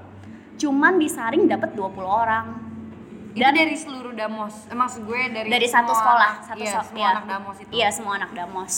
cuman 0.55 0.95
disaring 0.95 1.43
dapat 1.45 1.75
20 1.75 1.99
orang 1.99 2.45
Itu 3.33 3.41
dan 3.41 3.51
dari 3.51 3.73
seluruh 3.73 4.13
Damos. 4.13 4.69
Eh, 4.69 4.77
maksud 4.77 5.03
gue 5.03 5.21
dari 5.27 5.49
dari 5.49 5.65
semua 5.65 5.83
satu 5.83 5.91
sekolah 5.91 6.31
satu 6.45 6.61
iya, 6.61 6.71
so- 6.71 6.85
semua 6.85 7.01
iya. 7.01 7.11
anak 7.11 7.25
Damos 7.25 7.55
itu. 7.57 7.71
iya 7.73 7.87
semua 7.91 8.13
anak 8.15 8.31
damos 8.31 8.75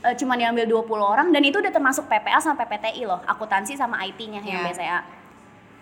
Eh, 0.00 0.16
cuman 0.16 0.32
diambil 0.34 0.64
20 0.64 0.96
orang 0.96 1.28
dan 1.28 1.44
itu 1.44 1.60
udah 1.60 1.68
termasuk 1.68 2.08
PPA 2.08 2.40
sama 2.40 2.56
PPTI 2.56 3.04
loh 3.04 3.20
akuntansi 3.22 3.76
sama 3.76 4.00
IT-nya 4.00 4.40
yang 4.40 4.64
Iya. 4.64 4.72
BCA 4.72 4.98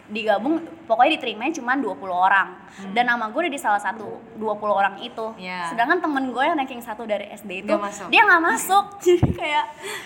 digabung 0.09 0.57
pokoknya 0.83 1.15
diterimanya 1.15 1.53
cuma 1.55 1.77
20 1.77 1.93
orang 2.09 2.49
dan 2.91 3.05
nama 3.05 3.29
gue 3.29 3.38
udah 3.38 3.53
di 3.53 3.61
salah 3.61 3.77
satu 3.77 4.09
20 4.35 4.41
orang 4.67 4.97
itu 4.99 5.21
Hmm. 5.29 5.37
Iya. 5.38 5.69
sedangkan 5.69 6.00
temen 6.00 6.25
gue 6.29 6.41
yang 6.41 6.57
ranking 6.57 6.81
satu 6.81 7.05
dari 7.05 7.29
SD 7.29 7.62
itu 7.62 7.69
Nggak 7.69 7.85
masuk. 7.85 8.07
dia 8.09 8.23
nggak 8.23 8.43
masuk 8.43 8.85
jadi 9.05 9.29
kayak 9.31 9.65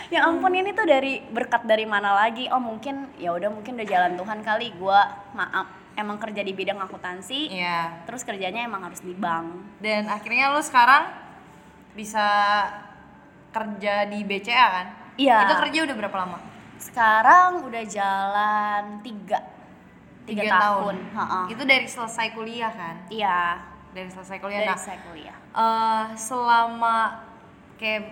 ya 0.09 0.21
ampun 0.25 0.53
ini 0.53 0.71
tuh 0.71 0.83
dari 0.85 1.23
berkat 1.25 1.63
dari 1.63 1.85
mana 1.85 2.13
lagi 2.17 2.47
oh 2.47 2.59
mungkin 2.59 3.15
ya 3.15 3.31
udah 3.31 3.49
mungkin 3.49 3.75
udah 3.75 3.87
jalan 3.87 4.13
Tuhan 4.15 4.39
kali 4.41 4.67
gue 4.73 5.01
maaf 5.33 5.67
emang 5.93 6.19
kerja 6.19 6.41
di 6.41 6.51
bidang 6.51 6.81
akuntansi 6.81 7.53
Iya. 7.53 8.03
terus 8.03 8.23
kerjanya 8.23 8.61
emang 8.61 8.83
harus 8.83 8.99
di 8.99 9.13
bank 9.13 9.79
Dan 9.79 10.07
akhirnya 10.07 10.51
lu 10.51 10.61
sekarang 10.61 11.15
bisa 11.93 12.25
kerja 13.51 14.09
di 14.09 14.25
BCA 14.25 14.67
kan? 14.73 14.87
Iya. 15.15 15.45
Itu 15.45 15.55
kerja 15.61 15.79
udah 15.85 15.97
berapa 15.97 16.17
lama? 16.19 16.39
sekarang 16.79 17.63
udah 17.63 17.85
jalan 17.87 18.85
tiga 19.03 19.39
tiga, 20.25 20.43
tahun, 20.49 20.97
Ha-ha. 21.11 21.41
Itu 21.47 21.63
dari 21.63 21.85
selesai 21.85 22.31
kuliah 22.31 22.71
kan? 22.71 22.97
iya. 23.09 23.59
Dari 23.93 24.09
selesai 24.09 24.39
kuliah. 24.39 24.65
dari 24.65 24.73
Nah, 24.73 24.79
saya 24.79 24.99
kuliah. 25.05 25.37
eh, 25.37 26.05
selama 26.17 26.97
kayak 27.77 28.03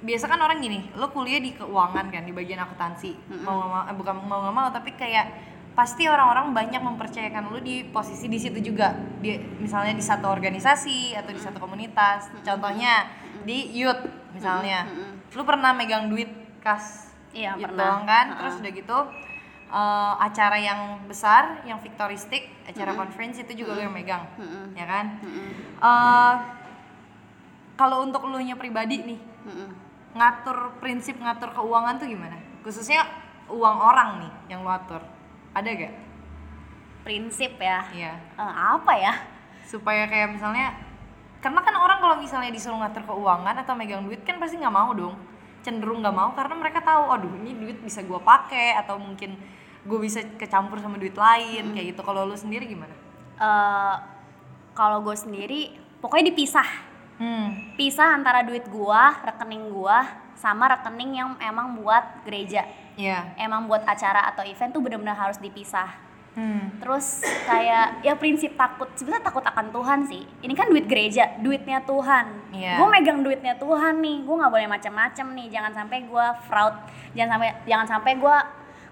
biasa 0.00 0.24
kan 0.26 0.36
orang 0.36 0.58
gini, 0.58 0.88
lo 0.94 1.08
kuliah 1.08 1.38
di 1.38 1.52
keuangan 1.52 2.08
kan 2.08 2.22
di 2.22 2.32
bagian 2.32 2.60
akuntansi, 2.60 3.16
mau 3.40 3.56
nggak 3.56 3.68
mau, 3.68 3.82
eh, 3.84 3.94
bukan 3.94 4.14
mau 4.20 4.38
nggak 4.42 4.54
mau 4.54 4.68
tapi 4.68 4.92
kayak 4.92 5.26
pasti 5.70 6.04
orang-orang 6.04 6.50
banyak 6.50 6.82
mempercayakan 6.82 7.48
lo 7.48 7.56
di 7.56 7.86
posisi 7.86 8.26
di 8.26 8.36
situ 8.36 8.60
juga, 8.60 8.90
di 9.16 9.32
misalnya 9.56 9.94
di 9.94 10.02
satu 10.02 10.26
organisasi 10.26 11.14
atau 11.14 11.30
di 11.30 11.38
satu 11.38 11.56
komunitas, 11.56 12.28
contohnya 12.42 13.08
di 13.40 13.72
youth 13.72 14.02
misalnya, 14.32 14.84
lo 15.30 15.42
pernah 15.42 15.72
megang 15.72 16.08
duit 16.08 16.28
kas, 16.58 17.08
Iya, 17.30 17.54
pernah. 17.56 17.96
doang 17.96 18.04
kan, 18.04 18.26
terus 18.36 18.58
udah 18.58 18.72
gitu 18.74 18.98
eh, 19.70 20.14
acara 20.18 20.58
yang 20.58 21.06
besar, 21.06 21.62
yang 21.62 21.78
victoristic, 21.78 22.50
acara 22.66 22.92
conference 22.98 23.40
itu 23.40 23.64
juga 23.64 23.78
lo 23.78 23.82
yang 23.86 23.94
megang, 23.94 24.26
Mm-mm. 24.36 24.74
ya 24.74 24.86
kan? 24.86 25.06
Mm-mm. 25.22 25.48
Eh, 25.78 26.34
kalau 27.78 28.04
untuk 28.04 28.26
lu 28.28 28.36
nya 28.44 28.58
pribadi 28.58 29.00
nih 29.00 29.20
Mm-mm. 29.46 29.68
ngatur 30.12 30.76
prinsip 30.82 31.16
ngatur 31.16 31.54
keuangan 31.54 31.96
tuh 31.96 32.10
gimana? 32.10 32.36
Khususnya 32.60 33.06
uang 33.48 33.78
orang 33.80 34.10
nih 34.26 34.32
yang 34.52 34.60
lu 34.66 34.70
atur. 34.70 35.00
Ada 35.56 35.66
gak? 35.72 35.94
Prinsip 37.02 37.56
ya? 37.56 37.86
Iya. 37.90 38.12
Eh, 38.36 38.54
apa 38.76 38.92
ya? 38.98 39.14
Supaya 39.64 40.04
kayak 40.10 40.36
misalnya 40.36 40.74
karena 41.40 41.64
kan 41.64 41.72
orang 41.72 41.98
kalau 42.04 42.16
misalnya 42.20 42.52
disuruh 42.52 42.76
ngatur 42.84 43.00
keuangan 43.08 43.56
atau 43.64 43.72
megang 43.72 44.04
duit 44.04 44.20
kan 44.28 44.36
pasti 44.36 44.60
nggak 44.60 44.76
mau 44.76 44.92
dong 44.92 45.16
cenderung 45.60 46.00
nggak 46.00 46.16
mau 46.16 46.32
karena 46.32 46.54
mereka 46.56 46.80
tahu 46.80 47.12
aduh 47.12 47.32
ini 47.44 47.56
duit 47.56 47.78
bisa 47.80 48.00
gua 48.04 48.20
pakai 48.20 48.76
atau 48.80 48.96
mungkin 48.96 49.36
gue 49.80 49.96
bisa 49.96 50.20
kecampur 50.36 50.76
sama 50.76 51.00
duit 51.00 51.16
lain 51.16 51.72
kayak 51.72 51.96
gitu. 51.96 52.04
Kalau 52.04 52.28
lu 52.28 52.36
sendiri 52.36 52.68
gimana? 52.68 52.92
Eh, 53.40 53.96
kalau 54.76 55.00
gue 55.00 55.16
sendiri 55.16 55.72
pokoknya 56.04 56.32
dipisah. 56.32 56.68
Hmm. 57.20 57.76
Pisah 57.76 58.16
antara 58.16 58.44
duit 58.44 58.64
gua 58.68 59.16
rekening 59.24 59.72
gua 59.72 60.04
sama 60.36 60.72
rekening 60.72 61.20
yang 61.20 61.30
emang 61.40 61.76
buat 61.80 62.24
gereja. 62.24 62.64
Iya. 62.96 63.36
Emang 63.36 63.68
buat 63.68 63.84
acara 63.84 64.24
atau 64.28 64.44
event 64.44 64.72
tuh 64.72 64.80
benar-benar 64.80 65.16
harus 65.16 65.36
dipisah 65.36 66.09
hmm. 66.36 66.82
Terus 66.82 67.24
kayak 67.46 68.02
ya 68.02 68.14
prinsip 68.16 68.54
takut 68.54 68.88
sebenarnya 68.94 69.24
takut 69.24 69.44
akan 69.44 69.66
Tuhan 69.70 70.00
sih. 70.06 70.22
Ini 70.42 70.54
kan 70.54 70.70
duit 70.70 70.86
gereja 70.86 71.36
duitnya 71.40 71.82
Tuhan. 71.84 72.26
Iya. 72.50 72.82
gue 72.82 72.88
megang 72.90 73.22
duitnya 73.22 73.54
Tuhan 73.56 74.02
nih 74.02 74.26
gue 74.26 74.34
nggak 74.34 74.52
boleh 74.52 74.68
macam-macam 74.68 75.26
nih. 75.36 75.46
Jangan 75.50 75.72
sampai 75.74 75.98
gue 76.06 76.26
fraud 76.50 76.74
jangan 77.14 77.30
sampai 77.38 77.50
jangan 77.66 77.86
sampai 77.86 78.12
gue 78.18 78.36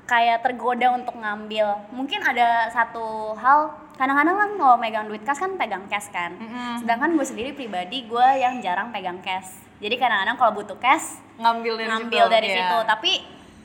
kayak 0.08 0.38
tergoda 0.40 0.88
untuk 0.96 1.14
ngambil. 1.20 1.66
Mungkin 1.92 2.20
ada 2.24 2.72
satu 2.72 3.36
hal 3.36 3.76
kadang-kadang 3.98 4.36
kan 4.38 4.50
kalau 4.54 4.76
megang 4.78 5.06
duit 5.10 5.22
kas 5.26 5.42
kan 5.42 5.58
pegang 5.58 5.84
cash 5.90 6.08
kan. 6.14 6.38
Mm-mm. 6.38 6.80
sedangkan 6.80 7.18
gue 7.18 7.26
sendiri 7.26 7.50
pribadi 7.52 8.06
gue 8.06 8.26
yang 8.38 8.62
jarang 8.64 8.88
pegang 8.94 9.20
cash. 9.20 9.68
Jadi 9.78 9.94
kadang-kadang 9.94 10.36
kalau 10.38 10.52
butuh 10.58 10.78
cash 10.78 11.22
ngambil 11.38 11.78
dari 11.78 11.88
ngambil 11.90 12.24
situ, 12.26 12.34
dari 12.34 12.48
iya. 12.50 12.56
situ. 12.58 12.78
Tapi 12.82 13.12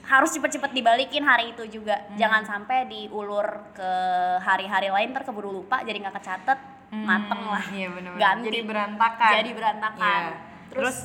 harus 0.04 0.30
cepet-cepet 0.30 0.72
dibalikin 0.72 1.22
hari 1.22 1.52
itu 1.52 1.64
juga 1.72 1.96
Hmm. 2.04 2.16
jangan 2.16 2.44
sampai 2.44 2.86
diulur 2.86 3.44
ke 3.72 3.92
hari-hari 4.40 4.88
lain 4.88 5.10
ntar 5.10 5.24
keburu 5.24 5.52
lupa 5.54 5.80
jadi 5.80 5.96
nggak 5.98 6.16
kecatet 6.18 6.60
Hmm, 6.90 7.04
mateng 7.04 7.42
lah 7.42 7.64
iya 7.70 7.88
bener-bener. 7.88 8.22
ganti 8.22 8.48
Jadi 8.48 8.60
berantakan. 8.64 9.32
jadi 9.34 9.50
berantakan 9.52 10.22
Iya. 10.22 10.36
terus, 10.70 10.98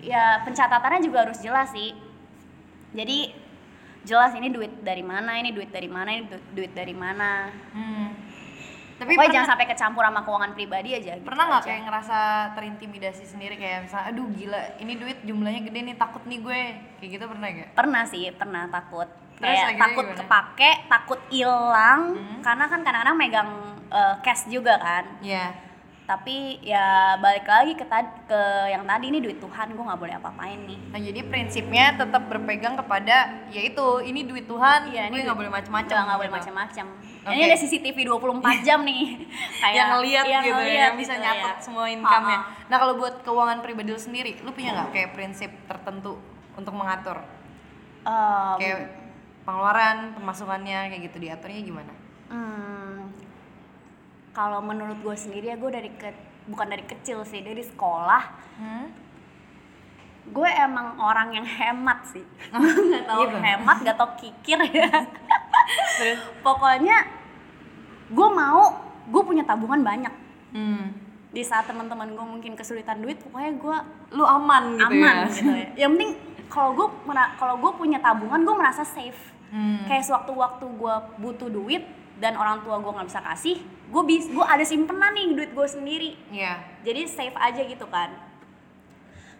ya 0.00 0.24
pencatatannya 0.40 1.00
juga 1.02 1.18
harus 1.22 1.38
jelas 1.38 1.68
sih 1.68 1.92
jadi 2.90 3.34
jelas 4.02 4.32
ini 4.32 4.48
duit 4.48 4.80
dari 4.80 5.02
mana 5.02 5.34
ini 5.34 5.50
duit 5.50 5.68
dari 5.68 5.84
mana 5.86 6.12
ini 6.12 6.24
du- 6.24 6.46
duit 6.54 6.72
dari 6.72 6.94
mana 6.94 7.50
Hmm. 7.70 8.13
Tapi 8.94 9.10
pokoknya 9.10 9.18
pernah, 9.18 9.34
jangan 9.34 9.50
sampai 9.50 9.66
kecampur 9.66 10.02
sama 10.02 10.20
keuangan 10.22 10.52
pribadi 10.52 10.90
aja 10.92 11.12
gitu 11.12 11.24
pernah 11.24 11.44
nggak 11.48 11.62
kayak 11.64 11.82
ngerasa 11.84 12.18
terintimidasi 12.54 13.24
sendiri 13.24 13.54
kayak 13.54 13.78
misalnya, 13.82 14.06
aduh 14.08 14.28
gila, 14.30 14.60
ini 14.78 14.92
duit 14.94 15.18
jumlahnya 15.20 15.60
gede 15.62 15.80
nih, 15.82 15.96
takut 15.96 16.22
nih 16.24 16.38
gue, 16.40 16.60
kayak 16.96 17.10
gitu 17.12 17.24
pernah 17.26 17.48
gak? 17.50 17.68
pernah 17.74 18.02
sih 18.04 18.24
pernah 18.30 18.62
takut 18.68 19.08
Terus 19.34 19.50
kayak 19.50 19.76
takut 19.76 20.04
gimana? 20.04 20.18
kepake 20.20 20.70
takut 20.86 21.20
hilang 21.28 22.00
Hmm. 22.14 22.38
karena 22.40 22.64
kan 22.64 22.80
kadang-kadang 22.80 23.16
megang 23.16 23.50
eh, 23.88 24.14
cash 24.20 24.46
juga 24.46 24.74
kan 24.76 25.04
Iya. 25.20 25.46
tapi 26.04 26.36
ya 26.60 26.86
balik 27.16 27.44
lagi 27.44 27.72
ke 27.72 27.84
tad- 27.84 28.22
ke 28.24 28.40
yang 28.68 28.84
tadi 28.84 29.08
ini 29.08 29.18
duit 29.18 29.38
Tuhan 29.38 29.70
gue 29.70 29.80
nggak 29.80 29.96
boleh 29.96 30.14
apa-apain 30.14 30.60
nih 30.60 30.78
Nah 30.86 31.00
jadi 31.00 31.20
prinsipnya 31.24 31.84
tetap 31.94 32.22
berpegang 32.24 32.76
kepada, 32.76 33.16
yaitu 33.48 33.82
ini 34.02 34.22
duit 34.22 34.44
Tuhan, 34.44 34.86
Iya, 34.86 35.08
gue 35.08 35.18
nggak 35.20 35.34
boleh 35.34 35.50
macam-macam. 35.50 35.98
nggak 36.04 36.20
boleh 36.20 36.32
macam-macam 36.32 36.86
Oke. 37.24 37.32
ini 37.32 37.42
ada 37.42 37.56
CCTV 37.56 37.98
24 38.04 38.60
jam 38.60 38.80
nih 38.80 39.24
kayak 39.62 39.72
yang 39.72 39.88
ngeliat 39.92 40.24
yang 40.24 40.42
gitu, 40.42 40.54
ngeliat 40.54 40.76
yang 40.76 40.94
bisa 40.94 41.12
gitu, 41.12 41.24
nyatet 41.24 41.56
ya. 41.56 41.62
semua 41.62 41.84
income-nya. 41.88 42.38
Nah 42.68 42.76
kalau 42.76 42.94
buat 42.94 43.14
keuangan 43.20 43.58
pribadi 43.60 43.88
lu 43.88 43.98
sendiri, 43.98 44.36
lu 44.40 44.50
punya 44.50 44.70
nggak 44.72 44.90
kayak 44.90 45.10
prinsip 45.12 45.48
tertentu 45.64 46.20
untuk 46.52 46.72
mengatur? 46.72 47.24
Em, 48.04 48.56
Kayak 48.56 48.80
pengeluaran, 49.42 50.12
pemasukannya, 50.14 50.80
kayak 50.88 51.02
gitu 51.02 51.16
diaturnya 51.18 51.60
gimana? 51.62 51.92
Hmm, 52.26 53.08
kalau 54.32 54.60
menurut 54.60 54.98
gue 54.98 55.14
sendiri 55.14 55.48
ya 55.48 55.56
gue 55.56 55.70
dari 55.70 55.88
ke 55.90 56.12
bukan 56.44 56.66
dari 56.66 56.84
kecil 56.84 57.24
sih 57.24 57.40
dari 57.40 57.60
sekolah 57.60 58.22
Hmm? 58.54 58.86
gue 60.24 60.48
emang 60.48 60.96
orang 60.96 61.32
yang 61.32 61.44
hemat 61.44 62.00
sih 62.06 62.24
nggak 62.54 63.04
tahu 63.04 63.22
hemat 63.34 63.76
gak 63.82 63.92
tau 63.94 64.10
kikir 64.14 64.56
ya 64.66 64.88
pokoknya 66.40 66.96
gue 68.06 68.28
mau 68.30 68.62
gue 69.04 69.22
punya 69.22 69.42
tabungan 69.42 69.80
banyak 69.80 70.14
Hmm. 70.50 70.94
di 71.28 71.42
saat 71.42 71.66
teman-teman 71.66 72.10
gue 72.10 72.22
mungkin 72.24 72.54
kesulitan 72.54 72.98
duit 72.98 73.18
pokoknya 73.18 73.52
gue 73.54 73.76
Lu 74.12 74.22
aman 74.22 74.76
gitu 74.76 74.86
aman 74.88 75.14
ya? 75.16 75.26
gitu 75.28 75.50
ya 75.50 75.68
yang 75.76 75.90
penting 75.92 76.14
kalau 76.46 76.70
gue 76.72 76.86
kalau 77.34 77.58
gue 77.58 77.72
punya 77.74 77.98
tabungan 77.98 78.38
gue 78.40 78.54
merasa 78.54 78.82
safe 78.82 79.18
Hmm. 79.50 79.82
kayak 79.84 80.02
sewaktu-waktu 80.02 80.66
gue 80.68 80.94
butuh 81.16 81.46
duit 81.48 81.86
dan 82.16 82.34
orang 82.34 82.58
tua 82.60 82.74
gue 82.76 82.86
nggak 82.88 83.06
bisa 83.06 83.22
kasih 83.24 83.58
gue 83.84 84.02
bis 84.04 84.26
gue 84.26 84.42
ada 84.44 84.62
simpenan 84.62 85.10
nih 85.10 85.30
duit 85.32 85.50
gue 85.50 85.66
sendiri 85.68 86.10
Iya. 86.28 86.58
jadi 86.82 87.02
safe 87.04 87.34
aja 87.34 87.62
gitu 87.62 87.86
kan 87.86 88.14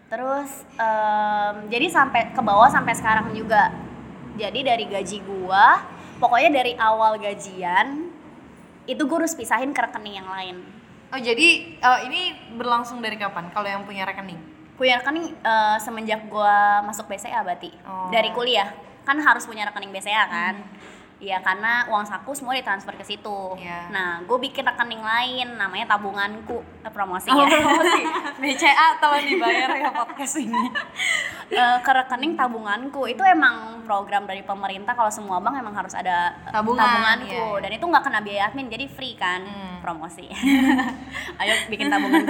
terus 0.05 0.51
em, 0.73 1.67
jadi 1.67 1.87
sampai 1.89 2.29
ke 2.29 2.39
bawah 2.39 2.67
sampai 2.67 2.93
sekarang 2.93 3.31
juga 3.31 3.73
jadi 4.35 4.59
dari 4.65 4.85
gaji 4.85 5.17
gua 5.21 5.81
pokoknya 6.17 6.49
dari 6.53 6.73
awal 6.75 7.17
gajian 7.17 8.11
itu 8.85 9.01
gue 9.01 9.17
harus 9.17 9.33
pisahin 9.33 9.71
ke 9.71 9.81
rekening 9.81 10.19
yang 10.19 10.29
lain 10.29 10.57
Oh 11.13 11.21
jadi 11.21 11.47
eh, 11.77 11.99
ini 12.09 12.21
berlangsung 12.57 12.99
dari 12.99 13.15
kapan? 13.15 13.47
Kalau 13.49 13.63
yang 13.63 13.85
punya 13.85 14.03
rekening? 14.03 14.35
punya 14.75 14.99
rekening 14.99 15.31
eh, 15.31 15.77
semenjak 15.79 16.27
gua 16.27 16.83
masuk 16.83 17.07
BCA 17.07 17.39
berarti 17.39 17.71
Oh. 17.87 18.11
dari 18.11 18.27
kuliah 18.29 18.67
kan 19.07 19.15
harus 19.17 19.47
punya 19.47 19.63
rekening 19.63 19.93
BCA 19.93 20.27
kan 20.27 20.55
Iya 21.15 21.39
karena 21.39 21.87
uang 21.87 22.03
saku 22.03 22.35
semua 22.35 22.51
ditransfer 22.51 22.91
ke 22.93 23.03
situ. 23.03 23.55
Iya. 23.55 23.87
Nah, 23.87 24.19
gue 24.21 24.37
bikin 24.37 24.61
rekening 24.61 24.99
lain 24.99 25.55
namanya 25.55 25.95
tabunganku. 25.95 26.59
Eh, 26.83 26.91
promosi 26.91 27.31
Oh, 27.31 27.39
ya. 27.39 27.47
promosi. 27.63 28.03
BCA 28.35 28.99
telah 28.99 29.21
dibayar 29.23 29.69
ya 29.71 29.89
podcast 29.89 30.35
ini. 30.37 30.59
eh, 31.55 31.77
ke 31.79 31.91
rekening 31.93 32.35
tabunganku 32.35 33.07
itu 33.07 33.23
emang 33.23 33.79
program 33.85 34.25
dari 34.25 34.41
pemerintah 34.41 34.91
kalau 34.91 35.07
semua 35.07 35.37
bank 35.37 35.55
emang 35.55 35.71
harus 35.71 35.93
ada 35.93 36.33
eh, 36.41 36.51
Tabungan, 36.51 36.83
tabunganku 36.83 37.31
iya, 37.31 37.53
iya. 37.53 37.61
dan 37.63 37.71
itu 37.71 37.85
nggak 37.85 38.03
kena 38.03 38.19
biaya 38.19 38.41
admin 38.49 38.67
jadi 38.67 38.85
free 38.89 39.13
kan 39.13 39.45
Hmm. 39.45 39.77
promosi 39.77 40.25
ayo 41.41 41.53
bikin 41.69 41.85
tabungan 41.87 42.25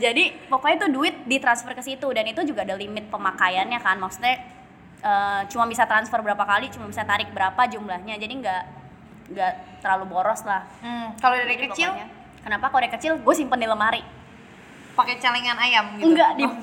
jadi 0.00 0.24
pokoknya 0.48 0.76
itu 0.80 0.88
duit 0.88 1.14
ditransfer 1.28 1.76
ke 1.76 1.84
situ 1.84 2.08
dan 2.08 2.24
itu 2.24 2.40
juga 2.42 2.64
ada 2.64 2.72
limit 2.74 3.12
pemakaiannya 3.12 3.76
kan 3.76 4.00
maksudnya 4.00 4.40
eh, 5.04 5.40
cuma 5.52 5.68
bisa 5.68 5.84
transfer 5.84 6.18
berapa 6.24 6.40
kali 6.40 6.72
cuma 6.72 6.88
bisa 6.88 7.04
tarik 7.04 7.28
berapa 7.36 7.60
jumlahnya. 7.68 8.16
Jadi 8.16 8.34
nggak 8.40 8.62
nggak 9.36 9.52
terlalu 9.84 10.04
boros 10.08 10.40
lah. 10.48 10.64
Hmm, 10.80 11.12
kalau 11.20 11.36
dari 11.36 11.56
Jadi 11.60 11.64
kecil? 11.68 11.88
Pokoknya, 11.92 12.08
kenapa? 12.40 12.64
Kalau 12.72 12.80
dari 12.80 12.92
kecil 12.96 13.12
gue 13.20 13.34
simpen 13.36 13.60
di 13.60 13.68
lemari. 13.68 14.02
Pakai 14.94 15.18
celengan 15.18 15.58
ayam 15.58 15.84
gitu. 15.98 16.06
enggak 16.08 16.30
di 16.38 16.44
Oh. 16.46 16.54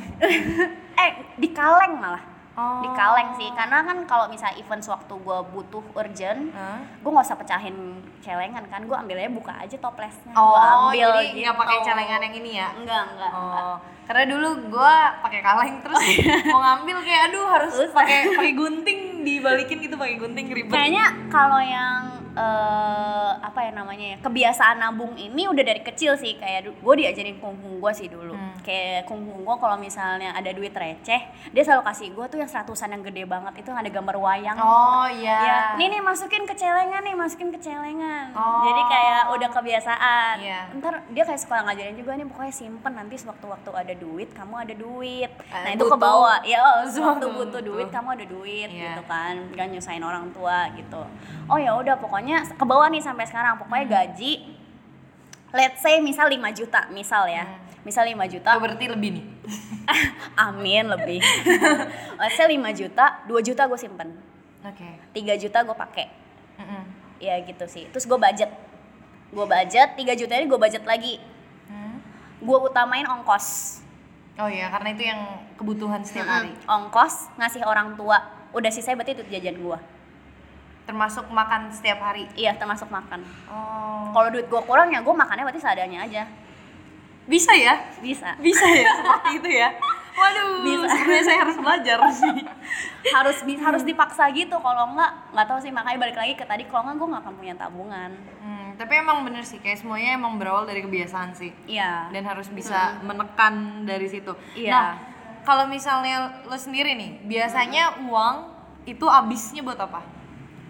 eh 1.04 1.12
di 1.36 1.50
kaleng 1.52 2.00
malah 2.00 2.31
Oh. 2.62 2.78
di 2.80 2.90
kaleng 2.94 3.34
sih 3.34 3.50
karena 3.52 3.82
kan 3.82 3.98
kalau 4.06 4.26
misalnya 4.28 4.54
event 4.56 4.80
sewaktu 4.80 5.14
gue 5.18 5.38
butuh 5.50 5.82
urgent 5.96 6.54
Hah? 6.54 6.78
gue 6.78 7.10
nggak 7.10 7.26
usah 7.26 7.34
pecahin 7.36 7.78
celengan 8.20 8.62
kan 8.68 8.86
gue 8.86 8.94
ambilnya 8.94 9.30
buka 9.30 9.58
aja 9.58 9.74
toplesnya 9.76 10.30
Oh, 10.32 10.54
gue 10.54 11.02
ambil 11.02 11.10
jadi 11.26 11.42
nggak 11.42 11.58
pakai 11.58 11.76
gitu. 11.76 11.86
celengan 11.88 12.20
yang 12.22 12.36
ini 12.36 12.52
ya? 12.54 12.70
enggak 12.72 13.04
enggak, 13.10 13.32
enggak. 13.32 13.64
Oh, 13.66 13.78
karena 14.04 14.24
dulu 14.28 14.48
gua 14.68 14.94
pakai 15.20 15.40
kaleng 15.40 15.80
terus 15.80 16.04
mau 16.46 16.60
ngambil 16.60 16.98
kayak 17.00 17.22
aduh 17.26 17.46
harus 17.48 17.74
pakai 17.92 18.18
pakai 18.36 18.54
gunting 18.54 19.00
dibalikin 19.24 19.78
gitu 19.80 19.96
pakai 19.96 20.20
gunting 20.20 20.52
ribet. 20.52 20.68
kayaknya 20.70 21.06
kalau 21.32 21.58
yang 21.58 22.02
eh, 22.34 23.32
apa 23.40 23.60
ya 23.62 23.72
namanya 23.72 24.06
ya 24.06 24.18
kebiasaan 24.20 24.78
nabung 24.78 25.16
ini 25.16 25.48
udah 25.48 25.64
dari 25.64 25.80
kecil 25.80 26.16
sih 26.16 26.36
kayak 26.36 26.68
gue 26.72 26.94
diajarin 26.98 27.38
kungkung 27.38 27.80
gue 27.80 27.92
sih 27.94 28.08
dulu 28.08 28.36
Hmm. 28.52 28.62
kayak 28.62 29.04
kungkung 29.04 29.42
gue 29.42 29.56
kalau 29.58 29.76
misalnya 29.76 30.32
ada 30.32 30.50
duit 30.50 30.72
receh 30.72 31.22
dia 31.48 31.64
selalu 31.64 31.84
kasih 31.84 32.08
gue 32.10 32.26
tuh 32.28 32.38
yang 32.38 32.48
seratusan 32.48 32.90
yang 32.90 33.02
gede 33.02 33.24
banget 33.24 33.54
itu 33.58 33.68
yang 33.68 33.80
ada 33.80 33.90
gambar 33.90 34.16
wayang 34.18 34.58
Oh 34.58 35.08
iya. 35.08 35.40
Ya, 35.42 35.58
nih 35.76 35.88
nih 35.90 36.02
masukin 36.02 36.44
ke 36.44 36.54
celengan 36.54 37.02
nih, 37.02 37.14
masukin 37.14 37.50
ke 37.50 37.58
celengan. 37.58 38.30
Oh. 38.32 38.62
Jadi 38.64 38.82
kayak 38.86 39.22
udah 39.32 39.50
kebiasaan. 39.50 40.36
Iya. 40.38 40.62
Ntar 40.74 40.94
dia 41.08 41.24
kayak 41.24 41.40
suka 41.40 41.62
ngajarin 41.62 41.96
juga 41.96 42.12
nih, 42.14 42.26
pokoknya 42.26 42.52
simpen 42.52 42.94
nanti 42.94 43.16
sewaktu-waktu 43.16 43.70
ada 43.72 43.94
duit, 43.94 44.30
kamu 44.32 44.54
ada 44.60 44.74
duit. 44.74 45.32
nah 45.44 45.64
Eh, 45.64 45.74
itu 45.74 45.82
butuh. 45.82 45.92
ke 45.92 45.98
bawah, 45.98 46.38
ya 46.44 46.58
oh, 46.60 46.86
sewaktu 46.92 47.26
butuh 47.28 47.62
duit, 47.62 47.88
kamu 47.88 48.08
ada 48.14 48.26
duit 48.26 48.70
Iya. 48.70 48.84
gitu 48.92 49.02
kan, 49.06 49.36
gak 49.52 49.68
nyusahin 49.68 50.02
orang 50.02 50.30
tua 50.32 50.70
gitu. 50.74 51.02
Oh 51.48 51.58
ya 51.58 51.72
udah, 51.74 51.96
pokoknya 51.96 52.44
ke 52.48 52.64
bawah 52.64 52.88
nih 52.88 53.02
sampai 53.02 53.26
sekarang, 53.26 53.58
pokoknya 53.58 53.84
Hmm. 53.84 53.94
gaji. 53.94 54.34
Let's 55.52 55.80
say 55.80 56.00
misal 56.00 56.26
5 56.26 56.48
juta, 56.50 56.88
misal 56.90 57.28
ya. 57.28 57.44
Hmm. 57.44 57.60
Misal 57.82 58.06
5 58.06 58.18
juta, 58.30 58.50
Oh, 58.54 58.62
berarti 58.62 58.86
lebih 58.86 59.10
nih. 59.12 59.26
amin 60.46 60.86
lebih. 60.88 61.20
Let's 62.16 62.36
say 62.36 62.46
5 62.48 62.58
juta, 62.72 63.06
2 63.26 63.42
juta 63.42 63.66
gue 63.66 63.76
simpen. 63.76 64.10
Oke. 64.62 64.86
3 65.12 65.36
juta 65.38 65.60
gue 65.60 65.74
pakai 65.74 66.06
Mm-mm. 66.54 66.84
ya 67.18 67.42
gitu 67.42 67.66
sih 67.66 67.90
terus 67.90 68.06
gue 68.06 68.14
budget 68.14 68.54
gue 69.28 69.46
budget 69.48 69.90
3 69.92 70.14
juta 70.16 70.34
ini 70.36 70.46
gue 70.46 70.60
budget 70.60 70.84
lagi 70.84 71.18
Hmm. 71.66 71.98
gue 72.38 72.58
utamain 72.60 73.02
ongkos 73.04 73.80
Oh 74.36 74.46
iya, 74.46 74.70
karena 74.70 74.90
itu 74.92 75.04
yang 75.04 75.22
kebutuhan 75.56 76.02
setiap 76.02 76.28
hari. 76.28 76.54
Mm-mm. 76.54 76.70
ongkos 76.70 77.34
ngasih 77.36 77.64
orang 77.64 77.96
tua 77.96 78.22
udah 78.52 78.70
sisanya 78.70 78.96
berarti 78.96 79.14
itu 79.16 79.24
jajan 79.32 79.58
gue 79.58 79.78
Termasuk 80.84 81.26
makan 81.28 81.72
setiap 81.72 81.98
hari. 82.00 82.30
iya 82.36 82.54
termasuk 82.54 82.86
makan 82.88 83.26
Oh. 83.48 84.12
kalau 84.12 84.30
duit 84.30 84.46
gue 84.46 84.62
kurang 84.62 84.90
ya 84.90 85.00
gue 85.00 85.16
makannya 85.16 85.42
berarti 85.44 85.58
seadanya 85.60 86.04
aja 86.04 86.30
Bisa 87.32 87.56
ya? 87.56 87.80
bisa 87.98 88.36
Bisa 88.38 88.66
ya 88.68 88.84
seperti 88.94 89.30
itu 89.40 89.50
ya. 89.56 89.70
Waduh, 90.12 90.62
Bisa. 90.62 90.92
sebenarnya 90.92 91.24
saya 91.24 91.40
harus 91.40 91.58
belajar 91.58 91.98
sih. 92.20 92.36
harus 93.10 93.38
bi- 93.42 93.58
harus 93.58 93.82
dipaksa 93.82 94.28
gitu 94.30 94.54
kalau 94.60 94.92
enggak 94.92 95.08
nggak 95.32 95.48
tahu 95.48 95.58
sih 95.58 95.72
makanya 95.72 95.98
balik 95.98 96.14
lagi 96.14 96.36
ke 96.36 96.44
tadi 96.44 96.64
kalau 96.66 96.84
enggak 96.84 96.98
gue 96.98 97.08
nggak 97.08 97.24
akan 97.24 97.34
punya 97.34 97.56
tabungan 97.56 98.12
Hmm, 98.38 98.76
tapi 98.76 98.94
emang 98.98 99.24
bener 99.24 99.42
sih, 99.42 99.58
kayak 99.58 99.78
semuanya 99.78 100.14
emang 100.14 100.36
berawal 100.36 100.64
dari 100.64 100.82
kebiasaan 100.82 101.32
sih. 101.32 101.50
iya 101.66 102.10
Dan 102.10 102.24
harus 102.24 102.50
bisa 102.50 103.00
menekan 103.00 103.54
dari 103.82 104.06
situ. 104.06 104.36
Iya. 104.54 104.70
Nah, 104.70 104.88
kalau 105.42 105.66
misalnya 105.66 106.18
lo 106.44 106.56
sendiri 106.56 106.94
nih, 106.94 107.24
biasanya 107.24 108.04
uang 108.04 108.36
itu 108.84 109.06
habisnya 109.06 109.62
buat 109.62 109.80
apa? 109.80 110.02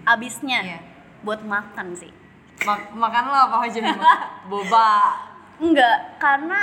abisnya 0.04 0.60
Iya. 0.62 0.80
buat 1.21 1.41
makan 1.41 1.93
sih 1.93 2.10
Ma- 2.62 2.89
makan 2.91 3.24
lo 3.26 3.38
apa 3.43 3.58
aja 3.63 3.80
nih? 3.80 3.97
Boba. 4.52 4.91
Enggak, 5.62 6.17
karena 6.17 6.60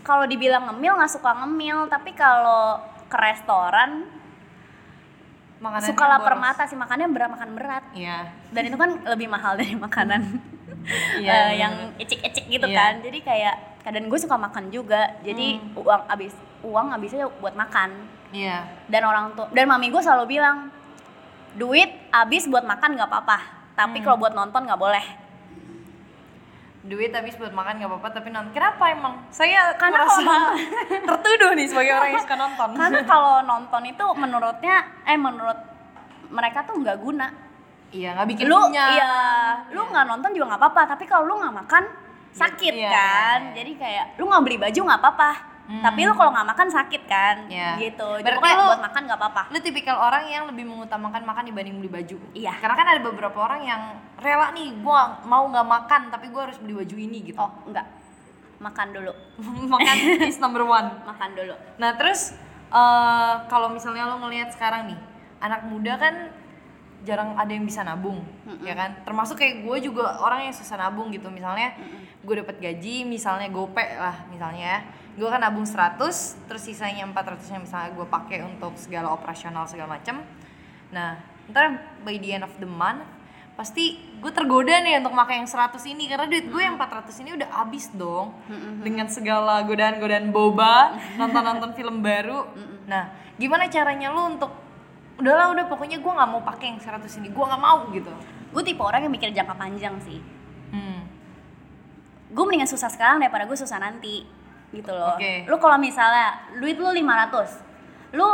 kalau 0.00 0.24
dibilang 0.24 0.70
ngemil 0.70 0.94
nggak 0.94 1.12
suka 1.12 1.34
ngemil, 1.36 1.90
tapi 1.90 2.14
kalau 2.14 2.78
ke 3.08 3.16
restoran 3.16 4.06
Makanannya 5.58 5.90
suka 5.90 6.04
lapar 6.06 6.38
boros. 6.38 6.44
mata 6.46 6.62
sih 6.64 6.78
makannya 6.78 7.10
berat 7.10 7.30
makan 7.34 7.50
berat. 7.58 7.84
Iya. 7.90 8.30
Dan 8.54 8.70
itu 8.70 8.78
kan 8.78 8.90
lebih 9.04 9.26
mahal 9.26 9.58
dari 9.58 9.74
makanan 9.74 10.22
Iya, 11.18 11.18
iya, 11.18 11.38
yang 11.58 11.74
ecik-ecik 11.98 12.46
gitu 12.46 12.62
Iya. 12.64 12.78
kan. 12.78 12.92
Jadi 13.02 13.18
kayak 13.20 13.54
kadang 13.82 14.06
gue 14.06 14.16
suka 14.16 14.38
makan 14.38 14.70
juga. 14.70 15.18
Jadi 15.20 15.58
uang 15.74 16.02
habis 16.06 16.30
uang 16.62 16.94
habisnya 16.94 17.26
buat 17.42 17.58
makan. 17.58 17.90
Iya. 18.30 18.70
Dan 18.86 19.02
orang 19.02 19.34
tua 19.34 19.50
dan 19.50 19.66
mami 19.66 19.90
gue 19.90 19.98
selalu 19.98 20.38
bilang 20.38 20.70
duit 21.58 21.90
habis 22.14 22.46
buat 22.46 22.62
makan 22.62 22.94
nggak 22.94 23.10
apa-apa. 23.10 23.38
Tapi 23.74 23.98
kalau 23.98 24.14
buat 24.16 24.32
nonton 24.32 24.62
nggak 24.62 24.78
boleh. 24.78 25.04
Duit 26.88 27.12
habis 27.12 27.36
buat 27.36 27.52
makan 27.52 27.76
nggak 27.76 27.90
apa-apa, 27.90 28.08
tapi 28.10 28.28
nonton. 28.28 28.50
Kenapa 28.50 28.84
emang? 28.88 29.14
Saya 29.28 29.76
Karena 29.76 30.02
merasa 30.02 30.18
kalau- 30.18 30.56
tertuduh 31.08 31.52
nih 31.52 31.66
sebagai 31.66 31.92
orang 31.92 32.10
yang 32.10 32.24
suka 32.24 32.36
nonton. 32.36 32.68
Karena 32.80 33.00
kalau 33.04 33.34
nonton 33.42 33.82
itu 33.84 34.04
menurutnya 34.14 34.76
eh 35.04 35.16
menurut 35.16 35.58
mereka 36.26 36.64
tuh 36.64 36.76
nggak 36.76 36.96
guna. 36.96 37.28
Iya, 37.88 38.12
nggak 38.14 38.28
bikin 38.28 38.44
lu 38.46 38.58
kenyang. 38.66 38.90
iya 38.90 39.14
lu 39.70 39.80
nggak 39.82 40.04
nonton 40.06 40.30
juga 40.30 40.44
nggak 40.46 40.60
apa-apa 40.60 40.82
tapi 40.86 41.04
kalau 41.04 41.24
lu 41.24 41.40
nggak 41.40 41.56
makan 41.56 41.84
sakit 42.30 42.72
Iya, 42.76 42.84
kan 42.86 43.40
iya, 43.40 43.48
iya. 43.48 43.54
jadi 43.56 43.72
kayak 43.74 44.04
lu 44.16 44.28
nggak 44.28 44.42
beli 44.44 44.56
baju 44.60 44.80
nggak 44.84 45.00
apa-apa 45.00 45.30
Hmm. 45.68 45.84
tapi 45.84 46.00
lu 46.00 46.16
kalau 46.16 46.32
nggak 46.32 46.48
makan 46.48 46.68
sakit 46.72 47.02
kan 47.04 47.36
Iya. 47.44 47.76
gitu 47.76 48.08
jadi 48.16 48.24
Berarti 48.24 48.38
pokoknya 48.40 48.56
lu- 48.56 48.68
buat 48.72 48.82
makan 48.82 49.02
nggak 49.04 49.18
apa-apa 49.20 49.42
Lu 49.52 49.58
tipikal 49.60 49.96
orang 50.00 50.24
yang 50.24 50.48
lebih 50.48 50.64
mengutamakan 50.64 51.20
makan 51.22 51.44
dibanding 51.44 51.76
beli 51.76 51.92
baju. 51.92 52.16
Iya. 52.32 52.56
Karena 52.56 52.72
kan 52.72 52.86
ada 52.88 53.00
beberapa 53.02 53.36
orang 53.38 53.60
yang 53.62 53.82
rela 54.16 54.48
nih, 54.50 54.80
gua 54.80 55.20
mau 55.22 55.44
nggak 55.44 55.68
makan 55.68 56.02
tapi 56.08 56.28
gua 56.28 56.48
harus 56.48 56.56
beli 56.56 56.72
baju 56.72 56.96
ini 56.96 57.18
gitu. 57.22 57.36
oh 57.36 57.52
enggak 57.64 57.84
makan 58.58 58.86
dulu 58.90 59.12
makan 59.70 59.96
is 60.24 60.40
number 60.40 60.64
one. 60.64 60.88
makan 61.04 61.30
dulu 61.32 61.52
Nah 61.76 61.94
terus 61.94 62.32
eh 62.68 63.34
kalau 63.46 63.68
misalnya 63.68 64.04
lo 64.04 64.18
ngelihat 64.18 64.48
sekarang 64.50 64.88
nih, 64.88 64.98
anak 65.38 65.64
muda 65.64 65.94
kan 65.94 66.32
jarang 66.98 67.32
ada 67.34 67.48
yang 67.48 67.62
bisa 67.62 67.80
nabung, 67.80 68.24
ya 68.60 68.72
kan? 68.72 69.04
Termasuk 69.04 69.36
kayak 69.36 69.62
gue 69.62 69.76
juga 69.84 70.18
orang 70.18 70.42
yang 70.42 70.52
susah 70.52 70.76
nabung 70.76 71.08
gitu. 71.08 71.28
Misalnya 71.28 71.76
gue 72.18 72.34
dapat 72.36 72.56
gaji, 72.56 73.04
misalnya 73.04 73.46
gope 73.48 73.80
lah 73.80 74.26
misalnya 74.28 74.64
ya. 74.66 74.80
Gue 75.16 75.28
kan 75.30 75.40
nabung 75.40 75.64
100, 75.64 75.96
terus 76.46 76.62
sisanya 76.62 77.06
400 77.08 77.48
nya 77.54 77.58
misalnya 77.62 77.90
gue 77.96 78.06
pakai 78.06 78.44
untuk 78.44 78.76
segala 78.76 79.14
operasional 79.14 79.64
segala 79.64 79.96
macem. 79.98 80.20
Nah, 80.92 81.18
ntar 81.48 81.80
by 82.04 82.20
the 82.20 82.36
end 82.36 82.44
of 82.44 82.52
the 82.60 82.68
month 82.68 83.04
pasti 83.58 83.98
gue 84.22 84.30
tergoda 84.30 84.70
nih 84.78 85.02
untuk 85.02 85.18
pakai 85.18 85.42
yang 85.42 85.50
100 85.50 85.82
ini 85.90 86.06
karena 86.06 86.30
duit 86.30 86.46
gue 86.46 86.62
yang 86.62 86.78
400 86.78 87.10
ini 87.26 87.30
udah 87.34 87.48
habis 87.58 87.90
dong. 87.90 88.30
Dengan 88.86 89.10
segala 89.10 89.66
godaan-godaan 89.66 90.30
boba 90.30 90.94
nonton-nonton 91.18 91.74
film 91.74 91.98
baru. 91.98 92.46
Nah 92.86 93.10
gimana 93.34 93.66
caranya 93.66 94.14
lu 94.14 94.38
untuk 94.38 94.54
udahlah 95.18 95.50
udah 95.50 95.64
pokoknya 95.66 95.98
gue 95.98 96.12
nggak 96.14 96.30
mau 96.30 96.38
pakai 96.46 96.70
yang 96.70 96.78
100 96.78 97.02
ini 97.18 97.34
gue 97.34 97.44
nggak 97.50 97.62
mau 97.62 97.90
gitu. 97.90 98.14
Gue 98.54 98.62
tipe 98.62 98.78
orang 98.78 99.02
yang 99.02 99.10
mikir 99.10 99.34
jangka 99.34 99.58
panjang 99.58 99.98
sih. 100.06 100.22
Hmm. 100.68 101.00
gue 102.28 102.44
mendingan 102.44 102.68
susah 102.68 102.92
sekarang 102.92 103.24
daripada 103.24 103.48
gue 103.48 103.56
susah 103.56 103.80
nanti 103.80 104.20
gitu 104.68 104.92
loh. 104.92 105.16
Oke. 105.16 105.48
lu 105.48 105.56
kalau 105.56 105.80
misalnya 105.80 106.44
duit 106.60 106.76
lu 106.76 106.92
500 106.92 108.14
lu 108.16 108.28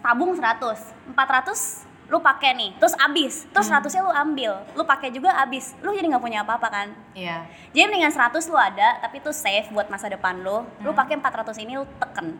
tabung 0.00 0.32
100 0.32 1.12
400 1.12 1.88
lu 2.10 2.18
pakai 2.18 2.58
nih 2.58 2.70
terus 2.74 2.90
abis 2.98 3.46
terus 3.54 3.70
100 3.70 3.86
nya 3.86 4.02
lu 4.02 4.10
ambil 4.10 4.52
lu 4.74 4.82
pakai 4.82 5.14
juga 5.14 5.30
abis 5.38 5.78
lu 5.78 5.94
jadi 5.94 6.10
nggak 6.10 6.24
punya 6.24 6.42
apa-apa 6.42 6.68
kan? 6.68 6.88
Iya. 7.14 7.44
Jadi 7.70 7.84
mendingan 7.86 8.10
100 8.10 8.34
lu 8.50 8.58
ada 8.58 8.98
tapi 8.98 9.20
itu 9.20 9.30
safe 9.30 9.70
buat 9.70 9.86
masa 9.86 10.10
depan 10.10 10.40
lu 10.40 10.64
lu 10.82 10.90
pakai 10.90 11.20
400 11.20 11.54
ini 11.62 11.76
lu 11.78 11.86
teken. 12.00 12.34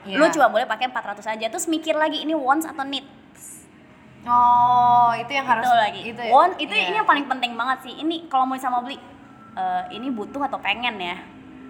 Iya. 0.00 0.16
lu 0.16 0.24
cuma 0.32 0.48
boleh 0.48 0.64
pakai 0.64 0.88
400 0.88 1.28
aja 1.28 1.46
terus 1.52 1.68
mikir 1.68 1.92
lagi 1.92 2.24
ini 2.24 2.32
wants 2.32 2.64
atau 2.64 2.88
need 2.88 3.04
oh 4.24 5.12
itu 5.12 5.28
yang 5.28 5.44
harus 5.44 5.64
itu 5.64 5.76
lagi. 5.76 6.00
itu 6.08 6.20
ya? 6.24 6.30
want 6.32 6.56
itu 6.56 6.72
Iya. 6.72 6.88
ini 6.88 6.96
yang 7.00 7.08
paling 7.08 7.26
penting 7.28 7.52
banget 7.56 7.88
sih. 7.88 7.94
Ini 8.00 8.28
kalau 8.28 8.48
mau 8.48 8.56
sama 8.56 8.80
beli 8.80 8.96
eh, 9.56 9.82
ini 9.94 10.08
butuh 10.10 10.42
atau 10.46 10.58
pengen 10.60 10.96
ya? 10.98 11.16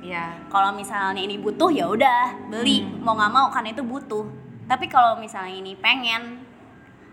Iya. 0.00 0.24
Kalau 0.48 0.72
misalnya 0.72 1.20
ini 1.20 1.36
butuh 1.36 1.68
ya 1.68 1.86
udah 1.88 2.48
beli. 2.48 2.80
Hmm. 2.80 3.04
mau 3.04 3.14
nggak 3.16 3.32
mau 3.32 3.46
kan 3.52 3.64
itu 3.68 3.84
butuh. 3.84 4.24
Tapi 4.64 4.88
kalau 4.88 5.20
misalnya 5.20 5.60
ini 5.60 5.76
pengen 5.76 6.40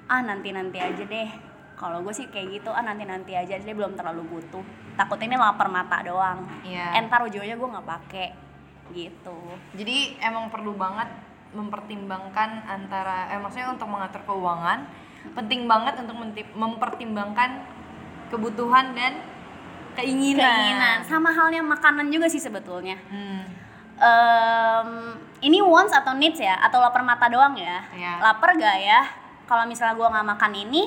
ah 0.08 0.24
nanti 0.24 0.56
nanti 0.56 0.80
aja 0.80 1.04
deh. 1.04 1.30
Kalau 1.78 2.02
gue 2.02 2.14
sih 2.16 2.26
kayak 2.32 2.62
gitu 2.62 2.70
ah 2.74 2.82
nanti 2.82 3.06
nanti 3.06 3.36
aja 3.36 3.60
deh 3.60 3.76
belum 3.76 4.00
terlalu 4.00 4.24
butuh. 4.28 4.64
Takut 4.96 5.20
ini 5.20 5.36
lapar 5.36 5.68
mata 5.68 6.02
doang. 6.02 6.48
Iya. 6.64 6.96
entar 6.98 7.22
ujungnya 7.28 7.60
gue 7.60 7.70
nggak 7.70 7.88
pakai 7.88 8.28
gitu. 8.96 9.38
Jadi 9.76 10.16
emang 10.24 10.48
perlu 10.48 10.74
banget 10.74 11.12
mempertimbangkan 11.52 12.68
antara 12.68 13.32
eh 13.32 13.40
maksudnya 13.40 13.72
untuk 13.72 13.88
mengatur 13.88 14.20
keuangan 14.28 14.84
penting 15.36 15.68
banget 15.68 16.00
untuk 16.00 16.16
mempertimbangkan 16.56 17.64
kebutuhan 18.32 18.96
dan 18.96 19.24
keinginan. 19.98 20.46
keinginan 20.46 20.98
sama 21.04 21.30
halnya 21.30 21.60
makanan 21.60 22.08
juga 22.08 22.26
sih 22.26 22.38
sebetulnya 22.38 22.96
Hmm. 23.08 23.42
Em, 23.98 24.90
ini 25.42 25.58
wants 25.60 25.90
atau 25.92 26.14
needs 26.14 26.38
ya 26.38 26.54
atau 26.60 26.78
lapar 26.78 27.02
mata 27.02 27.26
doang 27.26 27.54
ya 27.54 27.82
Iya. 27.90 28.22
lapar 28.22 28.54
gak 28.54 28.78
ya 28.80 29.02
kalau 29.44 29.66
misalnya 29.66 29.94
gua 29.94 30.12
nggak 30.12 30.28
makan 30.28 30.54
ini 30.56 30.84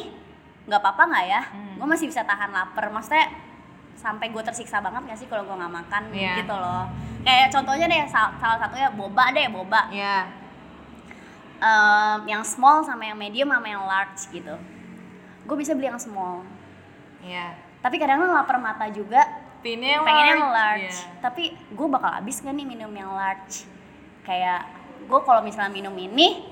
nggak 0.63 0.79
apa-apa 0.79 1.03
nggak 1.05 1.27
ya 1.27 1.43
Hmm. 1.45 1.75
gue 1.75 1.87
masih 1.89 2.07
bisa 2.07 2.23
tahan 2.23 2.51
lapar 2.51 2.87
maksudnya 2.89 3.27
sampai 3.93 4.31
gue 4.31 4.39
tersiksa 4.41 4.79
banget 4.79 5.03
gak 5.05 5.19
sih 5.19 5.27
kalau 5.27 5.43
gue 5.43 5.53
nggak 5.53 5.75
makan 5.75 6.03
Iya. 6.11 6.39
gitu 6.39 6.55
loh 6.55 6.87
kayak 7.21 7.51
contohnya 7.51 7.85
deh 7.85 8.07
sal- 8.07 8.33
salah 8.37 8.59
satunya 8.59 8.89
boba 8.91 9.25
deh 9.31 9.47
boba 9.49 9.91
Ya. 9.91 10.31
Em, 11.59 12.19
yang 12.27 12.41
small 12.41 12.81
sama 12.81 13.05
yang 13.05 13.19
medium 13.19 13.51
sama 13.51 13.67
yang 13.67 13.85
large 13.85 14.23
gitu 14.31 14.55
gue 15.43 15.57
bisa 15.59 15.75
beli 15.75 15.87
yang 15.87 15.99
small 15.99 16.47
Ya. 17.21 17.53
Tapi 17.81 17.97
kadang-kadang 17.97 18.33
lapar 18.35 18.57
mata 18.57 18.87
juga 18.89 19.25
Pinnya 19.61 19.89
yang 19.95 20.05
pengen 20.05 20.27
yang 20.31 20.41
large. 20.43 20.57
large 20.57 20.97
Iya. 20.97 21.21
tapi 21.21 21.43
gue 21.53 21.87
bakal 21.87 22.11
habis 22.15 22.39
gak 22.39 22.51
nih 22.51 22.65
minum 22.65 22.89
yang 22.91 23.11
large 23.11 23.65
kayak 24.23 24.65
gue 25.03 25.21
kalau 25.21 25.41
misalnya 25.41 25.69
minum 25.69 25.93
ini 25.93 26.45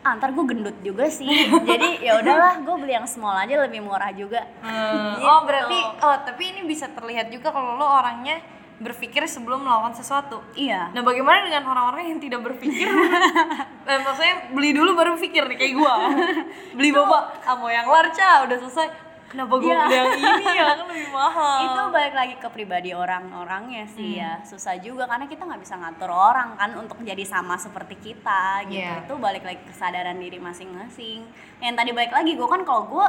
ah, 0.00 0.14
ntar 0.14 0.30
gue 0.30 0.44
gendut 0.46 0.76
juga 0.80 1.04
sih 1.06 1.28
jadi 1.68 1.88
ya 1.98 2.12
udahlah 2.16 2.60
gue 2.60 2.74
beli 2.76 2.92
yang 2.92 3.04
small 3.04 3.34
aja 3.34 3.56
lebih 3.58 3.80
murah 3.80 4.08
juga 4.10 4.40
Hmm, 4.58 5.16
Gitu. 5.16 5.20
Oh 5.22 5.40
berarti 5.42 5.78
oh 5.98 6.16
tapi 6.22 6.42
ini 6.48 6.60
bisa 6.62 6.88
terlihat 6.88 7.28
juga 7.28 7.50
kalau 7.50 7.74
lo 7.74 7.86
orangnya 7.90 8.40
berpikir 8.76 9.24
sebelum 9.24 9.64
melakukan 9.64 9.92
sesuatu. 9.94 10.44
iya 10.52 10.92
Nah 10.92 11.00
bagaimana 11.00 11.40
dengan 11.42 11.64
orang-orang 11.66 12.08
yang 12.10 12.20
tidak 12.20 12.40
berpikir? 12.42 12.84
nah, 12.84 13.96
maksudnya 14.04 14.52
beli 14.52 14.70
dulu 14.70 14.92
baru 14.92 15.16
pikir 15.16 15.44
nih 15.46 15.56
kayak 15.56 15.74
gua. 15.74 15.94
Beli 16.76 16.92
boba, 16.92 17.32
ah 17.40 17.54
mau 17.54 17.68
yang 17.68 17.84
large 17.86 18.16
ah, 18.18 18.44
udah 18.44 18.56
selesai. 18.58 18.88
Kenapa 19.26 19.54
gua 19.56 19.66
Iya. 19.66 19.80
beli 19.82 19.96
yang 19.96 20.10
ini 20.14 20.44
ya 20.48 20.64
kan 20.64 20.78
lebih 20.86 21.06
mahal. 21.10 21.58
itu 21.60 21.80
balik 21.90 22.14
lagi 22.14 22.34
ke 22.36 22.48
pribadi 22.48 22.90
orang-orangnya 22.92 23.84
sih 23.86 24.16
ya 24.16 24.38
Hmm. 24.38 24.46
susah 24.46 24.78
juga 24.78 25.04
karena 25.04 25.24
kita 25.24 25.42
nggak 25.42 25.58
bisa 25.58 25.74
ngatur 25.74 26.08
orang 26.08 26.54
kan 26.54 26.70
untuk 26.74 26.98
jadi 27.00 27.22
sama 27.22 27.54
seperti 27.56 27.96
kita 27.96 28.42
gitu 28.64 28.78
Iya. 28.78 29.02
itu 29.02 29.14
balik 29.16 29.42
lagi 29.42 29.60
kesadaran 29.64 30.16
diri 30.16 30.38
masing-masing 30.38 31.26
yang 31.58 31.74
tadi 31.74 31.90
balik 31.90 32.10
lagi 32.10 32.32
gue 32.32 32.46
kan 32.46 32.62
kalau 32.62 32.86
gue 32.86 33.06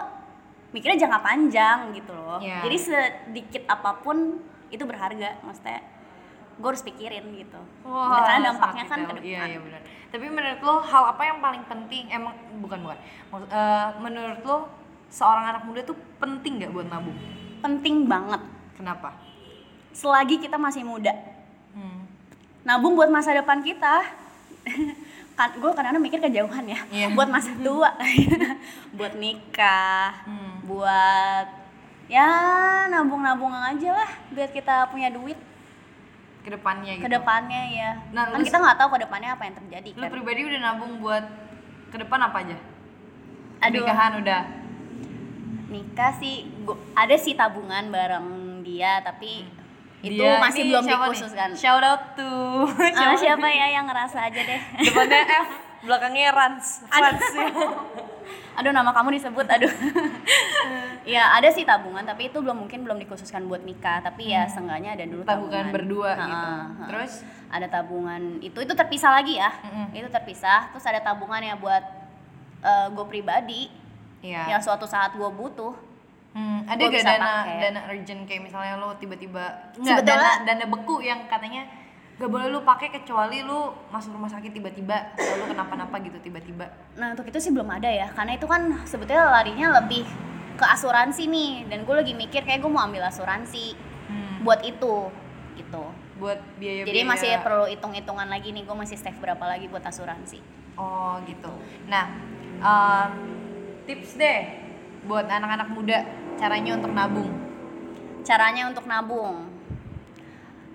mikirnya 0.69 0.97
jangka 0.99 1.19
panjang 1.21 1.77
gitu 1.93 2.11
loh 2.11 2.39
Iya. 2.39 2.59
jadi 2.61 2.77
sedikit 2.77 3.63
apa 3.67 3.97
pun 3.97 4.41
itu 4.67 4.83
berharga 4.83 5.37
maksudnya 5.41 5.79
gue 6.53 6.67
harus 6.67 6.81
pikirin 6.81 7.29
gitu 7.35 7.61
Wah, 7.83 8.17
karena 8.19 8.49
dampaknya 8.49 8.83
kan 8.83 8.99
ke 8.99 9.13
detail. 9.13 9.21
depan 9.21 9.47
Iya, 9.53 9.59
iya. 9.61 9.79
Tapi 10.07 10.25
menurut 10.25 10.59
lo 10.59 10.75
hal 10.81 11.03
apa 11.09 11.21
yang 11.21 11.37
paling 11.37 11.63
penting? 11.63 12.07
Emang 12.07 12.31
bukan 12.57 12.79
bukan. 12.79 12.95
Eh, 13.45 13.87
menurut 13.99 14.39
lo 14.41 14.57
seorang 15.07 15.45
anak 15.47 15.63
muda 15.63 15.81
tuh 15.83 15.97
penting 16.17 16.59
nggak 16.59 16.71
buat 16.71 16.87
nabung? 16.87 17.15
penting 17.57 18.05
banget 18.05 18.41
Kenapa? 18.73 19.17
selagi 19.91 20.37
kita 20.37 20.55
masih 20.55 20.81
muda 20.81 21.13
Hmm. 21.71 22.05
nabung 22.63 22.93
buat 22.93 23.07
masa 23.07 23.31
depan 23.31 23.61
kita 23.61 24.01
kan 25.37 25.53
gue 25.53 25.69
kadang-kadang 25.69 26.01
mikir 26.01 26.17
kejauhan 26.19 26.65
ya 26.65 26.79
Iya. 26.87 27.07
buat 27.15 27.27
masa 27.27 27.53
tua 27.55 27.93
buat 28.97 29.13
nikah 29.13 30.25
Hmm. 30.25 30.65
buat 30.65 31.47
ya 32.07 32.29
nabung-nabung 32.87 33.51
aja 33.51 33.93
lah 33.95 34.09
biar 34.29 34.49
kita 34.49 34.87
punya 34.87 35.09
duit 35.09 35.37
Ke 36.41 36.49
depannya 36.49 36.95
gitu. 36.95 37.03
ke 37.03 37.09
depannya 37.11 37.61
ya 37.69 37.91
Nah, 38.09 38.23
kan 38.27 38.37
lu 38.37 38.43
kita 38.43 38.57
nggak 38.57 38.77
tahu 38.77 38.89
ke 38.89 38.99
depannya 39.03 39.29
apa 39.31 39.43
yang 39.43 39.55
terjadi 39.57 39.89
Lo 39.93 40.01
kan 40.01 40.11
pribadi 40.11 40.39
udah 40.43 40.59
nabung 40.61 40.91
buat 40.97 41.23
ke 41.87 41.97
depan 41.97 42.19
apa 42.21 42.37
aja? 42.41 42.57
Aduh. 43.59 43.79
Nikahan 43.79 44.13
udah. 44.17 44.41
Nikah 45.67 46.11
sih 46.13 46.35
gua, 46.61 46.75
ada 46.93 47.13
sih 47.13 47.33
tabungan 47.33 47.87
bareng 47.87 48.27
dia 48.61 48.99
tapi 48.99 49.43
itu 49.99 50.15
Dia- 50.15 50.37
masih 50.37 50.61
ini 50.61 50.71
belum 50.71 50.83
siapa 50.83 50.97
nih? 50.99 51.09
dikhususkan 51.11 51.49
Shout 51.53 51.81
out 51.81 52.03
to 52.13 52.29
Ah, 52.95 53.13
siapa 53.13 53.47
ya 53.47 53.67
yang 53.71 53.85
ngerasa 53.85 54.17
aja 54.23 54.39
deh 54.39 54.61
Depannya 54.79 55.21
F, 55.25 55.47
belakangnya 55.81 56.29
Rans. 56.29 56.67
Frans. 56.89 57.23
aduh 58.57 58.71
nama 58.71 58.89
kamu 58.89 59.13
disebut 59.13 59.45
aduh 59.47 59.69
ya 61.05 61.29
ada 61.31 61.47
sih 61.47 61.61
tabungan 61.61 62.01
tapi 62.01 62.27
itu 62.27 62.37
belum 62.37 62.57
mungkin 62.59 62.81
belum 62.81 62.97
dikhususkan 62.99 63.45
buat 63.45 63.61
nikah 63.61 64.01
tapi 64.01 64.29
ya 64.29 64.43
seenggaknya 64.45 64.93
ada 64.93 65.05
dulu 65.05 65.21
Hmm. 65.21 65.29
Tabungan 65.29 65.65
berdua 65.69 66.11
Ha, 66.11 66.25
gitu. 66.25 66.49
ha. 66.49 66.85
Terus? 66.87 67.11
ada 67.47 67.67
tabungan 67.69 68.21
itu 68.41 68.57
itu 68.57 68.73
terpisah 68.73 69.13
lagi 69.13 69.37
ya 69.37 69.47
Mm-mm. 69.53 69.93
itu 69.93 70.09
terpisah 70.09 70.67
terus 70.69 70.83
ada 70.83 70.99
tabungan 70.99 71.39
ya 71.39 71.55
buat 71.55 71.83
gue 72.91 73.05
pribadi 73.07 73.69
Iya. 74.19 74.49
yang 74.49 74.61
suatu 74.61 74.83
saat 74.83 75.13
gue 75.13 75.29
butuh 75.29 75.73
Hmm, 76.29 76.61
ada 76.65 76.85
gak 76.85 77.01
dana 77.01 77.25
pakai. 77.41 77.57
dana 77.59 77.79
urgent 77.87 78.21
kayak 78.23 78.41
misalnya 78.43 78.77
lo 78.77 78.93
tiba-tiba 78.95 79.73
Sebetulnya- 79.73 80.03
dana 80.03 80.29
dana 80.43 80.65
beku 80.67 81.01
yang 81.01 81.25
katanya 81.25 81.65
gak 82.13 82.27
boleh 82.27 82.45
lu 82.47 82.61
pakai 82.61 82.89
kecuali 82.91 83.41
lu 83.41 83.57
masuk 83.87 84.13
rumah 84.13 84.25
sakit 84.27 84.49
tiba-tiba 84.51 85.13
atau 85.13 85.33
lu 85.35 85.45
kenapa-napa 85.47 85.97
gitu 85.99 86.17
tiba-tiba. 86.19 86.65
Nah 86.93 87.13
untuk 87.13 87.25
itu 87.25 87.37
sih 87.37 87.49
belum 87.49 87.65
ada 87.67 87.85
ya, 87.85 88.09
karena 88.11 88.33
itu 88.33 88.45
kan 88.45 88.61
sebetulnya 88.83 89.29
larinya 89.31 89.81
lebih 89.81 90.05
ke 90.53 90.65
asuransi 90.67 91.25
nih, 91.25 91.51
dan 91.67 91.81
gue 91.81 91.95
lagi 91.95 92.13
mikir 92.13 92.41
kayak 92.41 92.57
gue 92.59 92.69
mau 92.69 92.81
ambil 92.81 93.01
asuransi 93.03 93.77
Hmm. 94.07 94.41
buat 94.41 94.61
itu, 94.61 95.09
gitu. 95.53 95.83
Buat 96.17 96.41
biaya 96.57 96.81
Jadi 96.83 97.01
masih 97.03 97.37
perlu 97.39 97.65
hitung-hitungan 97.67 98.25
lagi 98.25 98.49
nih, 98.51 98.61
gue 98.61 98.73
masih 98.75 98.93
save 98.95 99.13
berapa 99.15 99.41
lagi 99.43 99.65
buat 99.67 99.81
asuransi. 99.81 100.41
Oh 100.73 101.17
gitu. 101.23 101.49
Nah, 101.85 102.09
um, 102.59 103.09
tips 103.87 104.19
deh 104.19 104.39
buat 105.07 105.25
anak-anak 105.25 105.69
muda 105.71 105.99
caranya 106.35 106.75
untuk 106.75 106.91
nabung. 106.91 107.31
Caranya 108.21 108.67
untuk 108.67 108.83
nabung, 108.83 109.47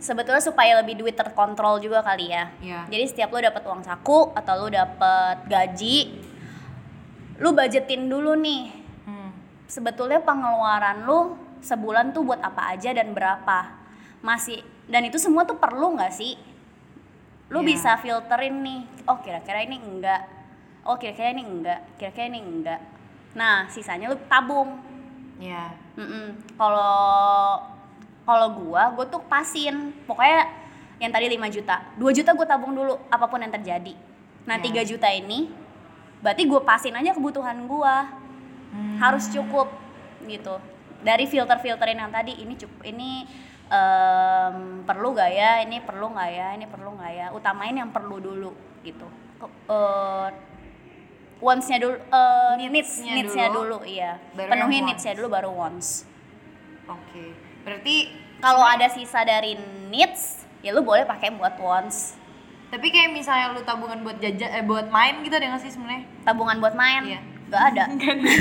sebetulnya 0.00 0.40
supaya 0.40 0.80
lebih 0.80 0.96
duit 0.96 1.12
terkontrol 1.12 1.78
juga 1.78 2.00
kali 2.00 2.32
ya. 2.32 2.48
Iya. 2.58 2.80
Jadi 2.88 3.04
setiap 3.06 3.28
lo 3.28 3.38
dapet 3.38 3.62
uang 3.62 3.84
saku 3.84 4.32
atau 4.32 4.54
lo 4.56 4.66
dapet 4.66 5.36
gaji, 5.46 6.16
lu 7.38 7.52
budgetin 7.52 8.08
dulu 8.08 8.32
nih 8.34 8.72
Hmm. 9.02 9.34
sebetulnya 9.66 10.22
pengeluaran 10.22 11.02
lu 11.02 11.34
sebulan 11.58 12.14
tuh 12.14 12.22
buat 12.22 12.38
apa 12.38 12.70
aja 12.70 12.94
dan 12.94 13.10
berapa 13.10 13.66
masih 14.22 14.62
dan 14.86 15.02
itu 15.02 15.18
semua 15.18 15.42
tuh 15.42 15.58
perlu 15.58 15.98
nggak 15.98 16.14
sih 16.14 16.38
lu 17.50 17.60
Iya. 17.60 17.66
bisa 17.66 17.90
filterin 17.98 18.62
nih 18.62 18.80
oh 19.04 19.18
kira-kira 19.18 19.66
ini 19.66 19.76
enggak 19.76 20.22
oh 20.86 20.94
kira-kira 20.94 21.34
ini 21.34 21.42
enggak 21.42 21.82
kira-kira 21.98 22.30
ini 22.30 22.40
enggak 22.40 22.78
nah 23.32 23.64
sisanya 23.68 24.12
lu 24.12 24.18
tabung. 24.28 24.78
Ya. 25.40 25.74
Mm-mm. 25.92 26.38
kalau 26.54 27.58
kalau 28.22 28.48
gua 28.56 28.92
gua 28.94 29.04
tuh 29.04 29.20
pasin. 29.26 29.92
Pokoknya 30.06 30.46
yang 30.96 31.10
tadi 31.10 31.26
5 31.28 31.50
juta. 31.50 31.76
2 31.98 32.12
juta 32.14 32.30
gua 32.32 32.46
tabung 32.46 32.72
dulu 32.72 32.94
apa 33.10 33.26
pun 33.26 33.42
yang 33.42 33.50
terjadi. 33.50 33.92
Nah 34.46 34.56
Ya. 34.58 34.84
3 34.84 34.90
juta 34.90 35.08
ini 35.10 35.50
berarti 36.22 36.46
gua 36.46 36.62
pasin 36.62 36.94
aja 36.94 37.12
kebutuhan 37.12 37.66
gua. 37.66 38.20
Hmm. 38.72 38.96
harus 38.96 39.28
cukup 39.28 39.68
gitu. 40.24 40.56
Dari 41.04 41.28
filter-filterin 41.28 42.00
yang 42.00 42.08
tadi 42.08 42.40
ini 42.40 42.56
cukup 42.56 42.80
ini 42.88 43.28
em, 43.68 44.56
perlu 44.88 45.12
gak 45.12 45.28
ya? 45.28 45.60
Ini 45.60 45.84
perlu 45.84 46.08
nggak 46.08 46.30
ya? 46.32 46.48
Ini 46.56 46.66
perlu 46.72 46.96
nggak 46.96 47.12
ya? 47.12 47.26
Utamain 47.36 47.76
yang 47.76 47.92
perlu 47.92 48.16
dulu 48.16 48.56
gitu. 48.80 49.04
Ke- 49.36 49.60
eh, 49.68 50.26
wants-nya 51.42 51.78
dulu 51.78 51.98
needs 52.62 52.70
Needs-nya 52.96 53.12
needs-nya 53.12 53.46
dulu, 53.50 53.76
dulu, 53.76 53.78
iya 53.84 54.16
baru 54.32 54.48
penuhi 54.48 54.78
needs-nya 54.80 55.12
dulu 55.12 55.28
baru 55.28 55.50
wants 55.50 56.06
Oke. 56.84 57.34
Berarti 57.62 58.10
kalau 58.38 58.62
ada 58.64 58.86
sisa 58.86 59.22
dari 59.22 59.54
needs 59.86 60.42
ya 60.60 60.70
lu 60.70 60.80
boleh 60.80 61.02
pakai 61.02 61.30
buat 61.32 61.58
wants 61.58 62.14
tapi 62.68 62.88
kayak 62.88 63.12
misalnya 63.12 63.52
lu 63.52 63.62
tabungan 63.62 64.00
buat 64.00 64.16
jajan 64.16 64.48
eh 64.50 64.62
buat 64.62 64.88
main 64.88 65.20
gitu 65.20 65.30
ada 65.30 65.44
nggak 65.46 65.60
sih 65.60 65.70
sebenarnya? 65.70 66.08
tabungan 66.22 66.56
buat 66.56 66.72
main 66.72 67.02
Iya. 67.04 67.20
nggak 67.46 67.64
ada 67.68 67.84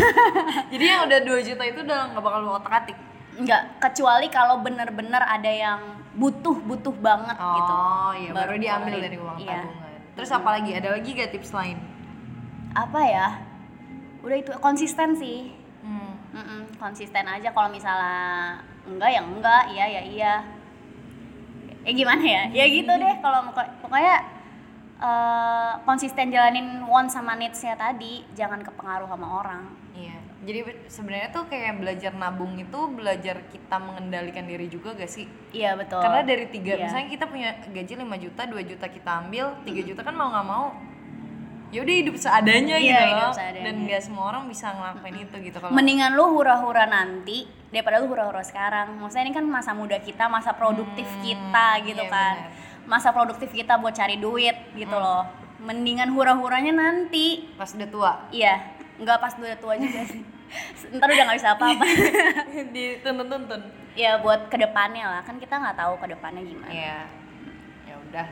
Jadi 0.71 0.83
yang 0.83 1.03
udah 1.03 1.19
2 1.19 1.43
juta 1.43 1.63
itu 1.63 1.79
udah 1.81 1.99
nggak 2.09 2.23
bakal 2.23 2.39
lu 2.39 2.51
otak-atik. 2.53 2.97
nggak 3.33 3.61
kecuali 3.79 4.27
kalau 4.27 4.59
bener-bener 4.59 5.19
ada 5.19 5.47
yang 5.47 5.79
butuh 6.13 6.57
butuh 6.61 6.91
banget 6.93 7.35
gitu 7.35 7.73
Oh 7.73 8.11
iya, 8.13 8.31
baru, 8.31 8.51
Baru 8.51 8.53
diambil 8.57 8.95
dari 9.01 9.17
uang 9.17 9.37
Iya. 9.37 9.59
tabungan. 9.59 9.91
Terus 10.11 10.29
apa 10.29 10.49
lagi? 10.51 10.71
Ada 10.71 10.89
lagi 10.91 11.09
gak 11.11 11.31
tips 11.31 11.51
lain? 11.51 11.77
Apa 12.73 13.01
ya 13.01 13.27
udah 14.21 14.37
itu 14.37 14.51
konsisten 14.57 15.13
sih 15.13 15.51
Hmm. 15.81 16.13
Mm-mm, 16.31 16.77
konsisten 16.77 17.25
aja 17.25 17.49
kalau 17.49 17.65
misalnya 17.67 18.53
enggak 18.85 19.09
ya 19.09 19.21
enggak 19.23 19.63
iya 19.67 19.85
ya 19.89 20.01
iya 20.05 20.33
eh 21.81 21.91
gimana 21.91 22.21
ya 22.21 22.43
ya 22.53 22.65
gitu 22.67 22.85
deh 22.93 23.15
kalau 23.17 23.49
pokok- 23.49 23.81
pokoknya 23.81 24.15
eh, 24.95 25.71
konsisten 25.81 26.29
jalanin 26.29 26.85
want 26.85 27.09
sama 27.09 27.33
needs-nya 27.33 27.73
tadi 27.73 28.21
jangan 28.31 28.61
kepengaruh 28.61 29.09
sama 29.09 29.27
orang 29.35 29.63
Iya. 29.91 30.17
Jadi 30.41 30.59
be- 30.63 30.81
sebenarnya 30.87 31.29
tuh 31.31 31.45
kayak 31.45 31.77
belajar 31.77 32.13
nabung 32.13 32.55
itu 32.55 32.79
belajar 32.87 33.41
kita 33.45 33.75
mengendalikan 33.77 34.45
diri 34.45 34.65
juga 34.65 34.93
gak 34.93 35.09
sih? 35.09 35.25
iya 35.51 35.73
betul 35.73 35.99
Karena 35.99 36.21
dari 36.21 36.45
tiga, 36.47 36.73
Iya. 36.73 36.85
misalnya 36.85 37.09
kita 37.09 37.25
punya 37.25 37.49
gaji 37.65 37.93
5 37.95 38.15
juta, 38.17 38.41
2 38.45 38.61
juta 38.63 38.85
kita 38.87 39.11
ambil, 39.19 39.51
3 39.61 39.81
juta 39.83 39.99
kan 39.99 40.13
mau 40.13 40.29
nggak 40.29 40.47
mau 40.47 40.65
ya 41.71 41.79
udah 41.81 41.95
hidup 41.97 42.15
seadanya 42.15 42.75
Iya, 42.75 42.83
gitu 42.93 43.05
loh. 43.09 43.31
seadanya. 43.31 43.63
dan 43.63 43.75
nggak 43.81 44.01
semua 44.03 44.23
orang 44.29 44.43
bisa 44.45 44.67
ngelakuin 44.69 45.15
itu 45.21 45.35
gitu 45.41 45.57
kalau 45.57 45.71
mendingan 45.71 46.11
lu 46.13 46.25
hura-hura 46.29 46.83
nanti 46.83 47.47
daripada 47.67 47.97
lu 47.97 48.07
hura-hura 48.07 48.43
sekarang. 48.43 48.99
Maksudnya 48.99 49.23
ini 49.25 49.33
kan 49.33 49.45
masa 49.45 49.71
muda 49.71 49.95
kita 49.97 50.27
masa 50.27 50.51
produktif 50.51 51.07
kita 51.21 51.67
gitu 51.81 52.03
iya 52.03 52.11
kan. 52.11 52.35
benar. 52.37 52.51
Hmm. 52.51 52.89
masa 52.89 53.09
produktif 53.09 53.47
kita 53.49 53.77
buat 53.77 53.93
cari 53.93 54.17
duit 54.17 54.57
gitu 54.73 54.91
loh. 54.91 55.23
Mendingan 55.57 56.11
hura-huranya 56.11 56.73
nanti. 56.73 57.47
Pas 57.55 57.71
udah 57.71 57.87
tua? 57.87 58.11
Iya. 58.29 58.59
Nggak 58.97 59.17
pas 59.17 59.31
udah 59.33 59.55
tua 59.55 59.73
juga 59.75 60.01
sih. 60.03 60.21
Ntar 60.97 61.07
udah 61.07 61.23
nggak 61.23 61.37
bisa 61.39 61.49
apa-apa. 61.53 61.85
Dituntun-tuntun 62.75 63.61
ya 63.93 64.19
buat 64.19 64.47
ke 64.47 64.57
depannya 64.57 65.07
lah. 65.07 65.21
Kan 65.23 65.37
kita 65.37 65.55
nggak 65.55 65.77
tahu 65.77 65.93
ke 65.97 66.07
depannya 66.09 66.43
gimana. 66.43 66.67
Iya. 66.69 66.99
Ya 67.85 67.95
udah. 67.97 68.27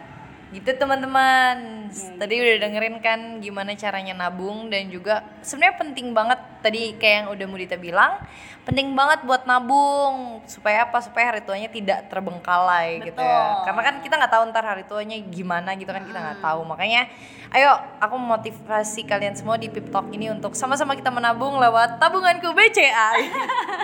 Gitu 0.49 0.69
teman-teman. 0.73 1.89
Iya, 1.89 2.17
Tadi 2.17 2.33
udah 2.38 2.57
dengerin 2.65 2.97
kan 3.01 3.19
gimana 3.41 3.73
caranya 3.73 4.13
nabung 4.13 4.69
dan 4.69 4.89
juga 4.89 5.25
sebenarnya 5.41 5.75
penting 5.77 6.07
banget 6.13 6.39
tadi 6.62 6.93
kayak 6.97 7.15
yang 7.25 7.27
udah 7.33 7.45
Mudita 7.49 7.77
bilang, 7.77 8.21
penting 8.65 8.93
banget 8.93 9.25
buat 9.25 9.45
nabung 9.45 10.41
supaya 10.45 10.85
apa? 10.89 11.01
Supaya 11.01 11.33
hari 11.33 11.41
tuanya 11.41 11.69
tidak 11.69 12.09
terbengkalai 12.09 13.01
gitu 13.01 13.17
ya. 13.17 13.62
Betul. 13.62 13.65
Karena 13.65 13.81
kan 13.81 13.95
kita 14.05 14.13
nggak 14.21 14.33
tahu 14.33 14.43
ntar 14.53 14.65
hari 14.65 14.83
tuanya 14.85 15.17
gimana 15.21 15.73
gitu 15.77 15.89
kan 15.89 16.03
kita 16.05 16.19
nggak 16.21 16.39
tahu. 16.41 16.62
Makanya 16.65 17.09
ayo 17.49 17.73
aku 17.97 18.13
memotivasi 18.13 19.09
kalian 19.09 19.33
semua 19.33 19.57
di 19.57 19.73
Pip 19.73 19.89
Talk 19.89 20.05
ini 20.13 20.29
untuk 20.29 20.53
sama-sama 20.53 20.93
kita 20.93 21.09
menabung 21.09 21.57
lewat 21.57 21.97
tabunganku 21.97 22.53
BCA. 22.53 23.09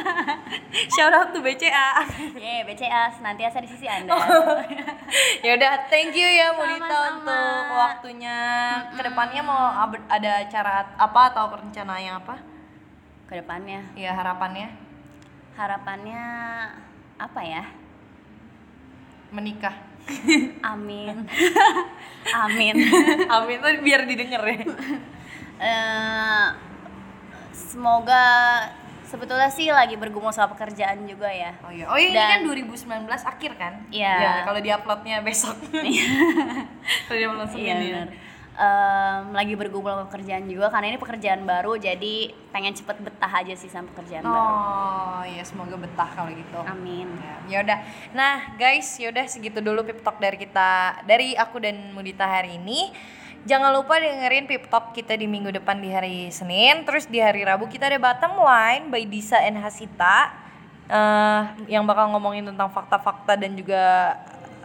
Shout 0.93 1.09
out 1.09 1.33
to 1.33 1.41
BCA. 1.41 2.05
Ye, 2.37 2.61
BCA 2.61 3.09
senantiasa 3.17 3.57
di 3.65 3.69
sisi 3.69 3.89
anda. 3.89 4.13
Ya 5.45 5.53
udah 5.53 5.85
thank 5.85 6.17
you 6.17 6.25
ya 6.25 6.49
Mulita 6.57 6.97
untuk 7.13 7.65
waktunya. 7.77 8.37
Ke 8.97 9.05
depannya 9.05 9.41
mau 9.45 9.69
ada 10.09 10.33
cara 10.49 10.97
apa 10.97 11.21
atau 11.29 11.53
perencanaan 11.53 12.17
apa? 12.21 12.41
Ke 13.29 13.41
depannya. 13.41 13.85
Ya 13.93 14.17
harapannya? 14.17 14.73
Harapannya 15.53 16.23
apa 17.21 17.41
ya? 17.45 17.63
Menikah 19.29 19.94
amin. 20.73 21.15
Amin. 22.33 22.75
Amin. 23.29 23.57
Tuh 23.61 23.81
biar 23.81 24.05
didengar 24.05 24.41
ya. 24.45 24.57
Eh, 25.55 26.47
semoga 27.55 28.25
sebetulnya 29.05 29.47
sih 29.47 29.69
lagi 29.71 29.95
bergumul 29.95 30.33
soal 30.33 30.51
pekerjaan 30.51 31.05
juga 31.07 31.29
ya. 31.31 31.55
Oh 31.63 31.71
iya. 31.71 31.85
Oh 31.87 31.97
iya 31.97 32.11
Dan- 32.11 32.43
ini 32.43 32.51
kan 32.51 33.07
2019 33.07 33.07
akhir 33.23 33.51
kan? 33.55 33.73
Iya. 33.93 34.15
Ya, 34.19 34.33
kalau 34.43 34.59
diuploadnya 34.59 35.21
besok. 35.23 35.55
Kalau 37.05 37.17
diupload 37.17 37.49
Iya 37.53 37.75
Senin 37.77 37.89
ya 37.89 38.05
Em, 38.55 39.35
lagi 39.35 39.51
bergumul 39.51 39.91
sama 39.91 40.07
pekerjaan 40.07 40.47
juga 40.47 40.71
karena 40.71 40.95
ini 40.95 40.95
pekerjaan 40.95 41.43
baru 41.43 41.75
jadi 41.75 42.31
pengen 42.55 42.71
cepet 42.71 43.03
betah 43.03 43.27
aja 43.27 43.51
sih 43.51 43.67
sama 43.67 43.91
pekerjaan 43.91 44.23
baru. 44.23 44.31
oh 44.47 45.23
iya 45.27 45.43
semoga 45.43 45.75
betah 45.75 46.07
kalau 46.15 46.31
gitu 46.31 46.63
Amin. 46.63 47.11
Ya 47.51 47.67
udah. 47.67 47.83
Nah, 48.15 48.55
guys, 48.55 48.95
yaudah 48.95 49.27
segitu 49.27 49.59
dulu 49.59 49.83
Pip 49.83 49.99
Talk 50.07 50.23
dari 50.23 50.39
kita 50.39 51.03
dari 51.03 51.35
aku 51.35 51.59
dan 51.59 51.91
Mudita 51.91 52.23
hari 52.23 52.55
ini. 52.55 52.95
Jangan 53.43 53.75
lupa 53.75 53.99
dengerin 53.99 54.47
Pip 54.47 54.71
Talk 54.71 54.95
kita 54.95 55.19
di 55.19 55.27
minggu 55.27 55.51
depan 55.51 55.83
di 55.83 55.91
hari 55.91 56.31
Senin. 56.31 56.87
Terus 56.87 57.11
di 57.11 57.19
hari 57.19 57.43
Rabu 57.43 57.67
kita 57.67 57.91
ada 57.91 57.99
Bottom 57.99 58.39
Line 58.39 58.87
by 58.87 59.03
Disa 59.03 59.35
and 59.43 59.59
Hasita. 59.59 60.47
eh, 60.85 61.41
yang 61.65 61.83
bakal 61.83 62.13
ngomongin 62.13 62.45
tentang 62.45 62.69
fakta-fakta 62.69 63.33
dan 63.35 63.57
juga 63.57 64.13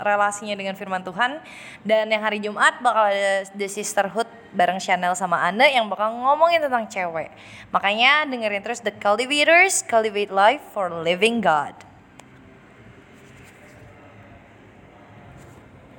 relasinya 0.01 0.57
dengan 0.57 0.77
firman 0.77 1.05
Tuhan. 1.05 1.41
Dan 1.85 2.09
yang 2.09 2.23
hari 2.25 2.41
Jumat 2.41 2.81
bakal 2.81 3.13
ada 3.13 3.45
The 3.53 3.69
Sisterhood 3.69 4.29
bareng 4.53 4.81
Chanel 4.83 5.15
sama 5.15 5.41
Anda 5.45 5.69
yang 5.69 5.87
bakal 5.87 6.11
ngomongin 6.17 6.65
tentang 6.65 6.89
cewek. 6.91 7.31
Makanya 7.71 8.27
dengerin 8.27 8.63
terus 8.65 8.83
The 8.83 8.95
Cultivators, 8.97 9.85
Cultivate 9.87 10.33
Life 10.33 10.65
for 10.73 10.91
Living 10.91 11.39
God. 11.45 11.90